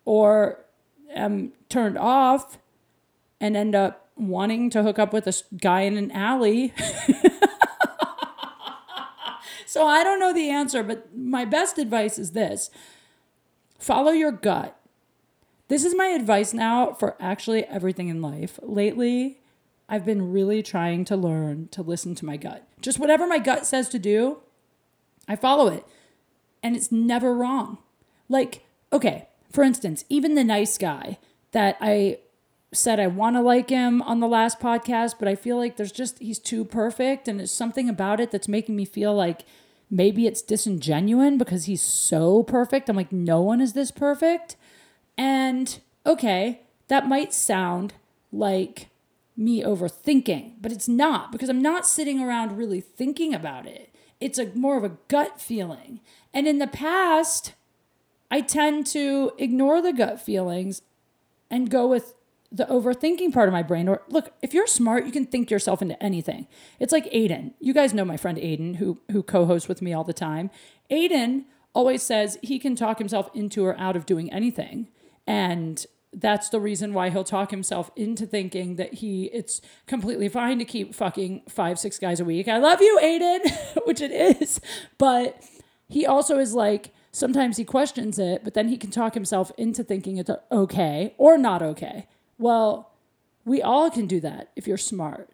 [0.03, 0.65] or
[1.13, 2.57] am turned off
[3.39, 6.73] and end up wanting to hook up with a guy in an alley.
[9.67, 12.71] so I don't know the answer, but my best advice is this
[13.77, 14.80] follow your gut
[15.71, 18.59] this is my advice now for actually everything in life.
[18.61, 19.39] Lately,
[19.87, 22.67] I've been really trying to learn to listen to my gut.
[22.81, 24.39] Just whatever my gut says to do,
[25.29, 25.85] I follow it.
[26.61, 27.77] And it's never wrong.
[28.27, 31.17] Like, okay, for instance, even the nice guy
[31.53, 32.19] that I
[32.73, 35.93] said I want to like him on the last podcast, but I feel like there's
[35.93, 37.29] just, he's too perfect.
[37.29, 39.45] And there's something about it that's making me feel like
[39.89, 42.89] maybe it's disingenuine because he's so perfect.
[42.89, 44.57] I'm like, no one is this perfect.
[45.17, 47.93] And okay, that might sound
[48.31, 48.89] like
[49.37, 53.93] me overthinking, but it's not because I'm not sitting around really thinking about it.
[54.19, 55.99] It's a more of a gut feeling.
[56.33, 57.53] And in the past,
[58.29, 60.83] I tend to ignore the gut feelings
[61.49, 62.13] and go with
[62.51, 63.87] the overthinking part of my brain.
[63.87, 66.47] Or look, if you're smart, you can think yourself into anything.
[66.79, 67.53] It's like Aiden.
[67.59, 70.49] You guys know my friend Aiden, who who co-hosts with me all the time.
[70.89, 74.87] Aiden always says he can talk himself into or out of doing anything.
[75.27, 80.59] And that's the reason why he'll talk himself into thinking that he it's completely fine
[80.59, 82.47] to keep fucking five six guys a week.
[82.47, 84.59] I love you, Aiden, which it is,
[84.97, 85.41] but
[85.87, 89.83] he also is like sometimes he questions it, but then he can talk himself into
[89.83, 92.07] thinking it's okay or not okay.
[92.37, 92.91] Well,
[93.45, 95.29] we all can do that if you're smart.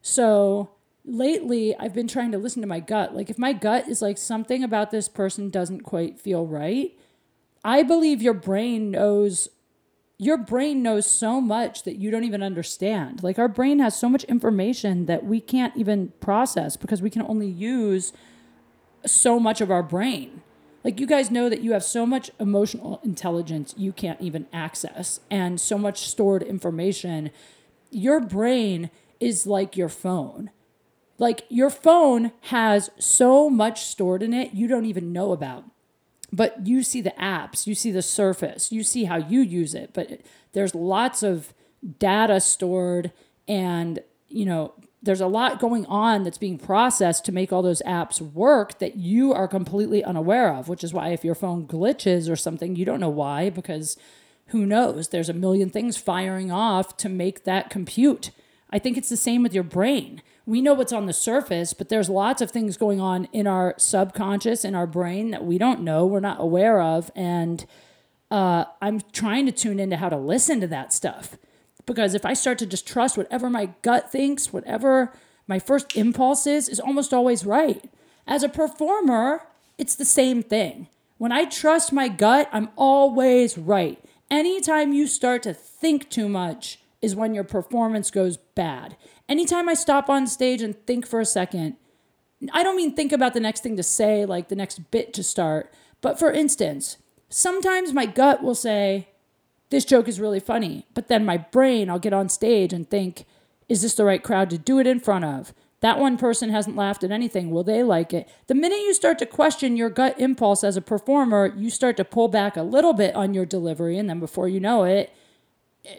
[0.00, 0.70] So
[1.04, 3.14] lately I've been trying to listen to my gut.
[3.14, 6.92] Like if my gut is like something about this person doesn't quite feel right,
[7.64, 9.48] I believe your brain knows
[10.18, 13.24] your brain knows so much that you don't even understand.
[13.24, 17.22] Like our brain has so much information that we can't even process because we can
[17.22, 18.12] only use
[19.04, 20.42] so much of our brain.
[20.84, 25.18] Like you guys know that you have so much emotional intelligence you can't even access
[25.28, 27.30] and so much stored information.
[27.90, 30.50] Your brain is like your phone.
[31.18, 35.64] Like your phone has so much stored in it you don't even know about.
[36.32, 39.90] But you see the apps, you see the surface, you see how you use it,
[39.92, 40.20] but
[40.52, 41.52] there's lots of
[41.98, 43.12] data stored
[43.46, 44.72] and, you know,
[45.02, 48.96] there's a lot going on that's being processed to make all those apps work that
[48.96, 52.84] you are completely unaware of, which is why if your phone glitches or something, you
[52.84, 53.96] don't know why because
[54.46, 55.08] who knows?
[55.08, 58.30] There's a million things firing off to make that compute.
[58.70, 60.22] I think it's the same with your brain.
[60.52, 63.74] We know what's on the surface, but there's lots of things going on in our
[63.78, 67.10] subconscious, in our brain that we don't know, we're not aware of.
[67.16, 67.64] And
[68.30, 71.38] uh, I'm trying to tune into how to listen to that stuff
[71.86, 75.14] because if I start to just trust whatever my gut thinks, whatever
[75.46, 77.88] my first impulse is, is almost always right.
[78.26, 79.46] As a performer,
[79.78, 80.86] it's the same thing.
[81.16, 84.04] When I trust my gut, I'm always right.
[84.30, 88.96] Anytime you start to think too much is when your performance goes bad.
[89.28, 91.76] Anytime I stop on stage and think for a second,
[92.52, 95.22] I don't mean think about the next thing to say, like the next bit to
[95.22, 96.96] start, but for instance,
[97.28, 99.08] sometimes my gut will say,
[99.70, 100.86] this joke is really funny.
[100.92, 103.24] But then my brain, I'll get on stage and think,
[103.68, 105.54] is this the right crowd to do it in front of?
[105.80, 107.50] That one person hasn't laughed at anything.
[107.50, 108.28] Will they like it?
[108.48, 112.04] The minute you start to question your gut impulse as a performer, you start to
[112.04, 113.96] pull back a little bit on your delivery.
[113.98, 115.12] And then before you know it,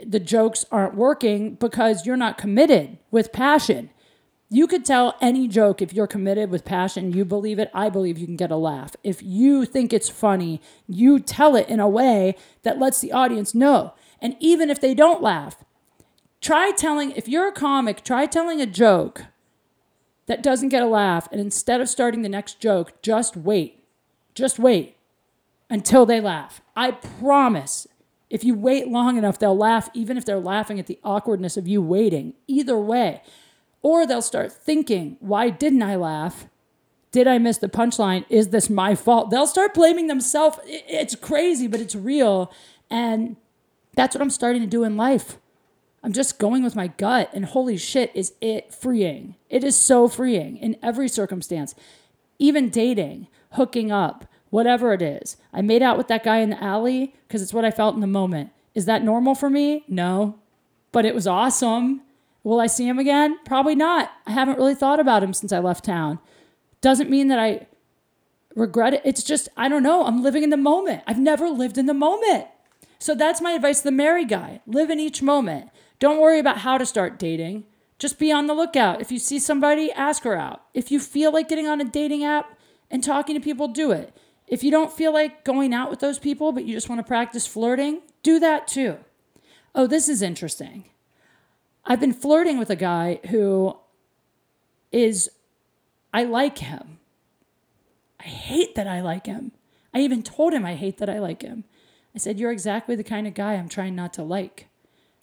[0.06, 3.90] the jokes aren't working because you're not committed with passion.
[4.50, 8.18] You could tell any joke if you're committed with passion, you believe it, I believe
[8.18, 8.96] you can get a laugh.
[9.04, 13.56] If you think it's funny, you tell it in a way that lets the audience
[13.56, 13.94] know.
[14.22, 15.64] And even if they don't laugh,
[16.40, 19.24] try telling, if you're a comic, try telling a joke
[20.28, 21.28] that doesn't get a laugh.
[21.32, 23.84] And instead of starting the next joke, just wait.
[24.36, 24.98] Just wait
[25.70, 26.62] until they laugh.
[26.76, 27.88] I promise.
[28.34, 31.68] If you wait long enough, they'll laugh, even if they're laughing at the awkwardness of
[31.68, 32.34] you waiting.
[32.48, 33.22] Either way.
[33.84, 36.48] Or they'll start thinking, why didn't I laugh?
[37.12, 38.26] Did I miss the punchline?
[38.30, 39.30] Is this my fault?
[39.30, 40.58] They'll start blaming themselves.
[40.66, 42.52] It's crazy, but it's real.
[42.90, 43.36] And
[43.96, 45.38] that's what I'm starting to do in life.
[46.02, 49.36] I'm just going with my gut, and holy shit, is it freeing.
[49.52, 51.76] It is so freeing in every circumstance,
[52.40, 55.36] even dating, hooking up, whatever it is.
[55.52, 58.02] I made out with that guy in the alley because it's what I felt in
[58.02, 58.52] the moment.
[58.76, 59.84] Is that normal for me?
[59.88, 60.38] No,
[60.92, 62.02] but it was awesome.
[62.44, 63.40] Will I see him again?
[63.46, 64.12] Probably not.
[64.28, 66.20] I haven't really thought about him since I left town.
[66.82, 67.66] Doesn't mean that I
[68.56, 69.02] regret it.
[69.04, 70.06] It's just, I don't know.
[70.06, 71.02] I'm living in the moment.
[71.08, 72.46] I've never lived in the moment.
[73.00, 74.62] So that's my advice to the married guy.
[74.68, 75.72] Live in each moment.
[75.98, 77.64] Don't worry about how to start dating.
[77.98, 79.02] Just be on the lookout.
[79.02, 80.62] If you see somebody, ask her out.
[80.76, 82.56] If you feel like getting on a dating app
[82.92, 84.16] and talking to people, do it.
[84.54, 87.04] If you don't feel like going out with those people, but you just want to
[87.04, 88.98] practice flirting, do that too.
[89.74, 90.84] Oh, this is interesting.
[91.86, 93.76] I've been flirting with a guy who
[94.92, 95.32] is,
[96.14, 97.00] I like him.
[98.20, 99.54] I hate that I like him.
[99.92, 101.64] I even told him I hate that I like him.
[102.14, 104.68] I said, You're exactly the kind of guy I'm trying not to like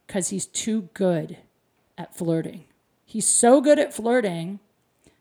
[0.09, 1.37] because he's too good
[1.97, 2.65] at flirting.
[3.07, 4.59] He's so good at flirting,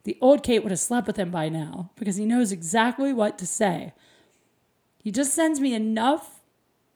[0.04, 3.38] the old Kate would have slept with him by now because he knows exactly what
[3.38, 3.94] to say.
[5.04, 6.42] He just sends me enough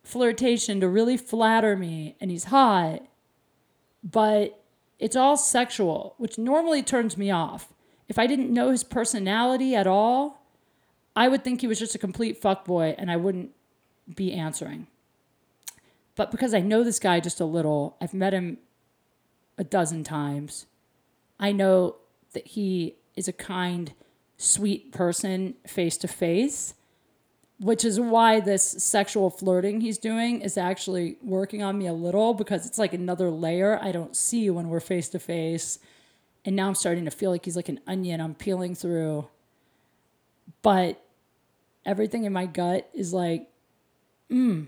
[0.03, 3.03] flirtation to really flatter me, and he's hot
[4.03, 4.61] but
[4.99, 7.73] it's all sexual, which normally turns me off.
[8.09, 10.43] If I didn't know his personality at all,
[11.15, 13.51] I would think he was just a complete fuckboy and I wouldn't
[14.13, 14.87] be answering.
[16.15, 18.57] But because I know this guy just a little, I've met him
[19.57, 20.65] a dozen times.
[21.39, 21.95] I know
[22.33, 23.93] that he is a kind,
[24.37, 26.73] sweet person face to face
[27.63, 32.33] which is why this sexual flirting he's doing is actually working on me a little
[32.33, 35.79] because it's like another layer I don't see when we're face to face.
[36.43, 39.27] And now I'm starting to feel like he's like an onion I'm peeling through.
[40.61, 41.01] But
[41.85, 43.49] everything in my gut is like,
[44.29, 44.67] mm.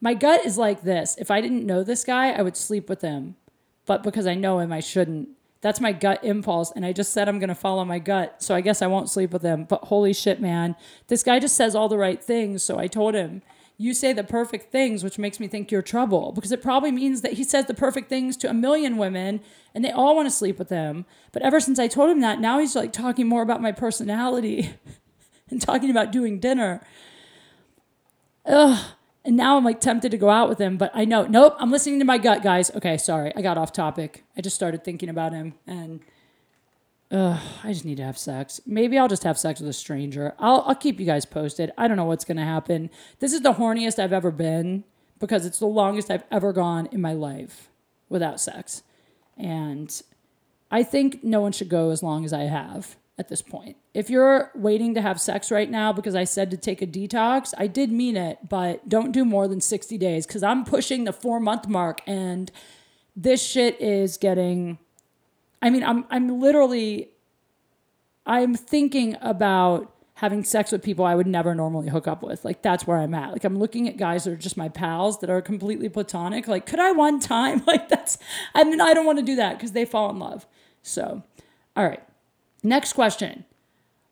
[0.00, 1.16] My gut is like this.
[1.18, 3.36] If I didn't know this guy, I would sleep with him.
[3.84, 5.28] But because I know him, I shouldn't.
[5.66, 6.70] That's my gut impulse.
[6.70, 8.40] And I just said I'm going to follow my gut.
[8.40, 9.64] So I guess I won't sleep with him.
[9.64, 10.76] But holy shit, man.
[11.08, 12.62] This guy just says all the right things.
[12.62, 13.42] So I told him,
[13.76, 17.22] you say the perfect things, which makes me think you're trouble because it probably means
[17.22, 19.40] that he says the perfect things to a million women
[19.74, 21.04] and they all want to sleep with him.
[21.32, 24.72] But ever since I told him that, now he's like talking more about my personality
[25.50, 26.80] and talking about doing dinner.
[28.44, 28.84] Ugh.
[29.26, 31.72] And now I'm like tempted to go out with him, but I know, nope, I'm
[31.72, 32.70] listening to my gut, guys.
[32.76, 33.32] Okay, sorry.
[33.34, 34.24] I got off topic.
[34.36, 36.00] I just started thinking about him and
[37.10, 38.60] I just need to have sex.
[38.66, 40.34] Maybe I'll just have sex with a stranger.
[40.38, 41.72] I'll, I'll keep you guys posted.
[41.76, 42.88] I don't know what's going to happen.
[43.18, 44.84] This is the horniest I've ever been
[45.18, 47.68] because it's the longest I've ever gone in my life
[48.08, 48.84] without sex.
[49.36, 50.02] And
[50.70, 53.76] I think no one should go as long as I have at this point.
[53.94, 57.54] If you're waiting to have sex right now because I said to take a detox,
[57.56, 61.12] I did mean it, but don't do more than 60 days because I'm pushing the
[61.12, 62.50] four month mark and
[63.14, 64.78] this shit is getting
[65.62, 67.10] I mean, I'm I'm literally
[68.26, 72.44] I'm thinking about having sex with people I would never normally hook up with.
[72.44, 73.32] Like that's where I'm at.
[73.32, 76.46] Like I'm looking at guys that are just my pals that are completely platonic.
[76.46, 77.62] Like could I one time?
[77.66, 78.18] Like that's
[78.54, 80.46] I mean I don't want to do that cuz they fall in love.
[80.82, 81.22] So,
[81.74, 82.02] all right.
[82.62, 83.44] Next question.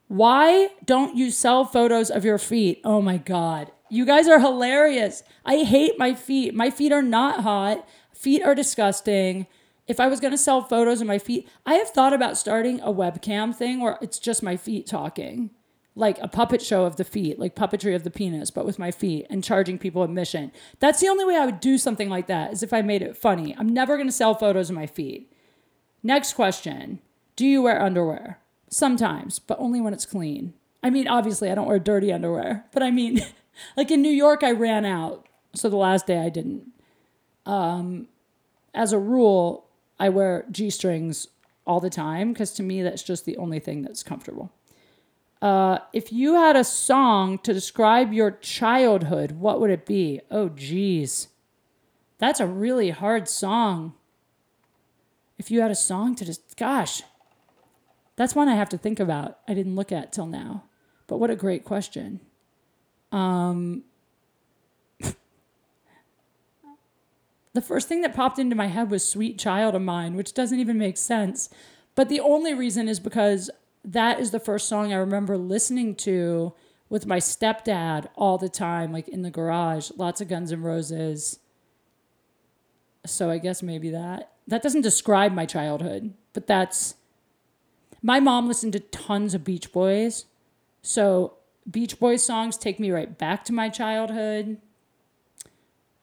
[0.07, 2.81] Why don't you sell photos of your feet?
[2.83, 3.71] Oh my god.
[3.89, 5.23] You guys are hilarious.
[5.45, 6.53] I hate my feet.
[6.53, 7.87] My feet are not hot.
[8.13, 9.47] Feet are disgusting
[9.87, 12.81] if I was going to sell photos of my feet, I have thought about starting
[12.81, 15.51] a webcam thing where it's just my feet talking,
[15.95, 18.89] like a puppet show of the feet, like puppetry of the penis, but with my
[18.89, 20.51] feet and charging people admission.
[20.79, 23.15] That's the only way I would do something like that is if I made it
[23.15, 23.55] funny.
[23.57, 25.31] I'm never going to sell photos of my feet.
[26.01, 26.99] Next question
[27.35, 28.39] Do you wear underwear?
[28.69, 30.53] Sometimes, but only when it's clean.
[30.83, 33.21] I mean, obviously, I don't wear dirty underwear, but I mean,
[33.77, 35.27] like in New York, I ran out.
[35.53, 36.67] So the last day I didn't.
[37.45, 38.07] Um,
[38.73, 39.65] as a rule,
[39.99, 41.27] I wear G strings
[41.65, 44.51] all the time because to me, that's just the only thing that's comfortable.
[45.41, 50.21] Uh, if you had a song to describe your childhood, what would it be?
[50.31, 51.27] Oh, geez.
[52.17, 53.93] That's a really hard song.
[55.37, 57.03] If you had a song to just, gosh,
[58.15, 59.39] that's one I have to think about.
[59.47, 60.63] I didn't look at till now.
[61.07, 62.21] But what a great question.
[63.11, 63.83] Um,
[67.53, 70.59] the first thing that popped into my head was Sweet Child of Mine, which doesn't
[70.59, 71.49] even make sense.
[71.93, 73.49] But the only reason is because
[73.83, 76.53] that is the first song I remember listening to
[76.89, 81.39] with my stepdad all the time, like in the garage, lots of Guns N' Roses.
[83.05, 84.31] So I guess maybe that.
[84.47, 86.95] That doesn't describe my childhood, but that's.
[88.05, 90.25] My mom listened to tons of Beach Boys.
[90.83, 91.37] So
[91.69, 94.59] Beach Boys songs take me right back to my childhood.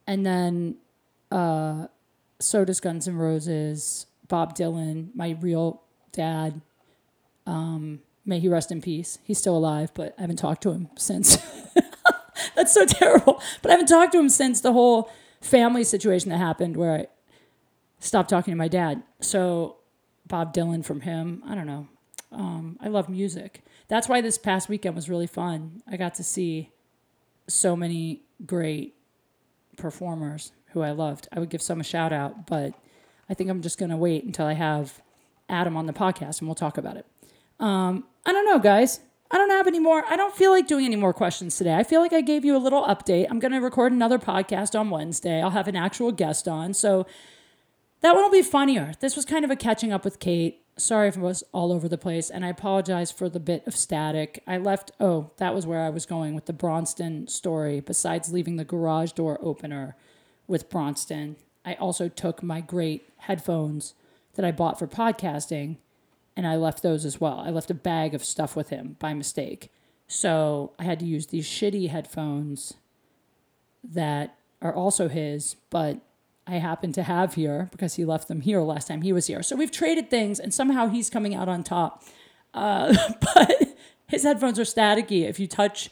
[0.04, 0.78] And then
[1.30, 1.86] uh,
[2.40, 5.80] so does Guns N' Roses, Bob Dylan, my real
[6.10, 6.60] dad.
[7.46, 9.20] Um, may he rest in peace.
[9.22, 11.38] He's still alive, but I haven't talked to him since.
[12.56, 13.40] That's so terrible.
[13.62, 15.08] But I haven't talked to him since the whole
[15.40, 17.06] family situation that happened where I
[18.00, 19.04] stopped talking to my dad.
[19.20, 19.76] So
[20.32, 21.88] Bob Dylan from him, I don't know.
[22.32, 23.62] Um, I love music.
[23.88, 25.82] That's why this past weekend was really fun.
[25.86, 26.70] I got to see
[27.48, 28.94] so many great
[29.76, 31.28] performers who I loved.
[31.32, 32.72] I would give some a shout out, but
[33.28, 35.02] I think I'm just going to wait until I have
[35.50, 37.04] Adam on the podcast and we'll talk about it.
[37.60, 39.00] Um, I don't know, guys.
[39.30, 40.02] I don't have any more.
[40.08, 41.74] I don't feel like doing any more questions today.
[41.74, 43.26] I feel like I gave you a little update.
[43.28, 45.42] I'm going to record another podcast on Wednesday.
[45.42, 46.72] I'll have an actual guest on.
[46.72, 47.04] So
[48.02, 48.92] that one will be funnier.
[49.00, 50.64] This was kind of a catching up with Kate.
[50.76, 53.76] Sorry if it was all over the place, and I apologize for the bit of
[53.76, 54.42] static.
[54.46, 58.56] I left, oh, that was where I was going with the Bronston story, besides leaving
[58.56, 59.96] the garage door opener
[60.46, 61.36] with Bronston.
[61.64, 63.94] I also took my great headphones
[64.34, 65.76] that I bought for podcasting
[66.36, 67.38] and I left those as well.
[67.38, 69.70] I left a bag of stuff with him by mistake.
[70.08, 72.74] So I had to use these shitty headphones
[73.84, 76.00] that are also his, but
[76.46, 79.42] I happen to have here because he left them here last time he was here.
[79.42, 82.02] So we've traded things and somehow he's coming out on top.
[82.52, 82.94] Uh,
[83.34, 83.76] but
[84.08, 85.28] his headphones are staticky.
[85.28, 85.90] If you touch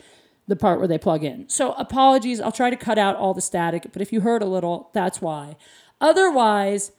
[0.51, 1.49] the part where they plug in.
[1.49, 2.41] So apologies.
[2.41, 5.23] I'll try to cut out all the static, but if you heard a little, that's
[5.23, 5.57] why.
[6.01, 6.93] Otherwise,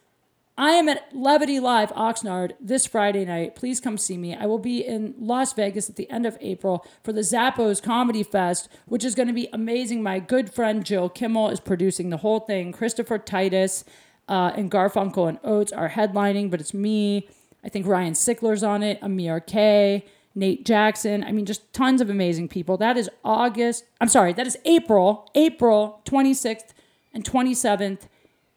[0.61, 3.55] I am at Levity Live Oxnard this Friday night.
[3.55, 4.35] Please come see me.
[4.35, 8.21] I will be in Las Vegas at the end of April for the Zappos Comedy
[8.21, 10.03] Fest, which is going to be amazing.
[10.03, 12.71] My good friend Jill Kimmel is producing the whole thing.
[12.73, 13.85] Christopher Titus
[14.29, 17.27] uh, and Garfunkel and Oates are headlining, but it's me.
[17.63, 20.05] I think Ryan Sickler's on it, Amir K.
[20.35, 21.23] Nate Jackson.
[21.23, 22.77] I mean, just tons of amazing people.
[22.77, 23.85] That is August.
[23.99, 26.69] I'm sorry, that is April, April 26th
[27.15, 28.01] and 27th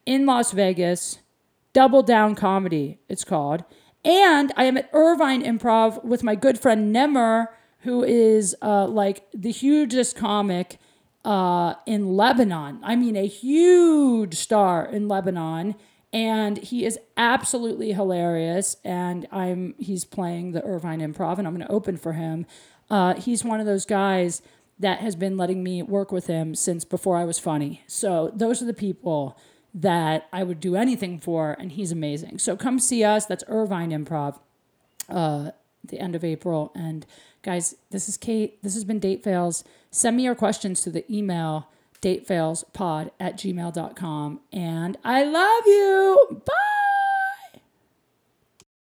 [0.05, 1.21] in Las Vegas.
[1.75, 3.65] Double Down Comedy, it's called.
[4.05, 7.49] And I am at Irvine Improv with my good friend Nemr,
[7.81, 10.79] who is uh, like the hugest comic
[11.25, 12.81] uh, in Lebanon.
[12.83, 15.75] I mean, a huge star in Lebanon.
[16.13, 18.77] And he is absolutely hilarious.
[18.85, 22.47] And I'm he's playing the Irvine Improv, and I'm going to open for him.
[22.89, 24.43] Uh, he's one of those guys
[24.79, 27.83] that has been letting me work with him since before I was funny.
[27.89, 29.37] So those are the people
[29.75, 32.39] that I would do anything for, and he's amazing.
[32.39, 33.27] So come see us.
[33.27, 34.39] That's Irvine Improv,
[35.09, 35.51] uh,
[35.83, 36.71] the end of April.
[36.75, 37.05] And
[37.43, 38.63] guys, this is Kate.
[38.63, 39.65] This has been Date Fails.
[39.91, 41.69] Send me your questions to the email
[42.01, 44.41] datefailspod at gmail.com.
[44.53, 46.43] And I love you.
[46.47, 46.84] Bye.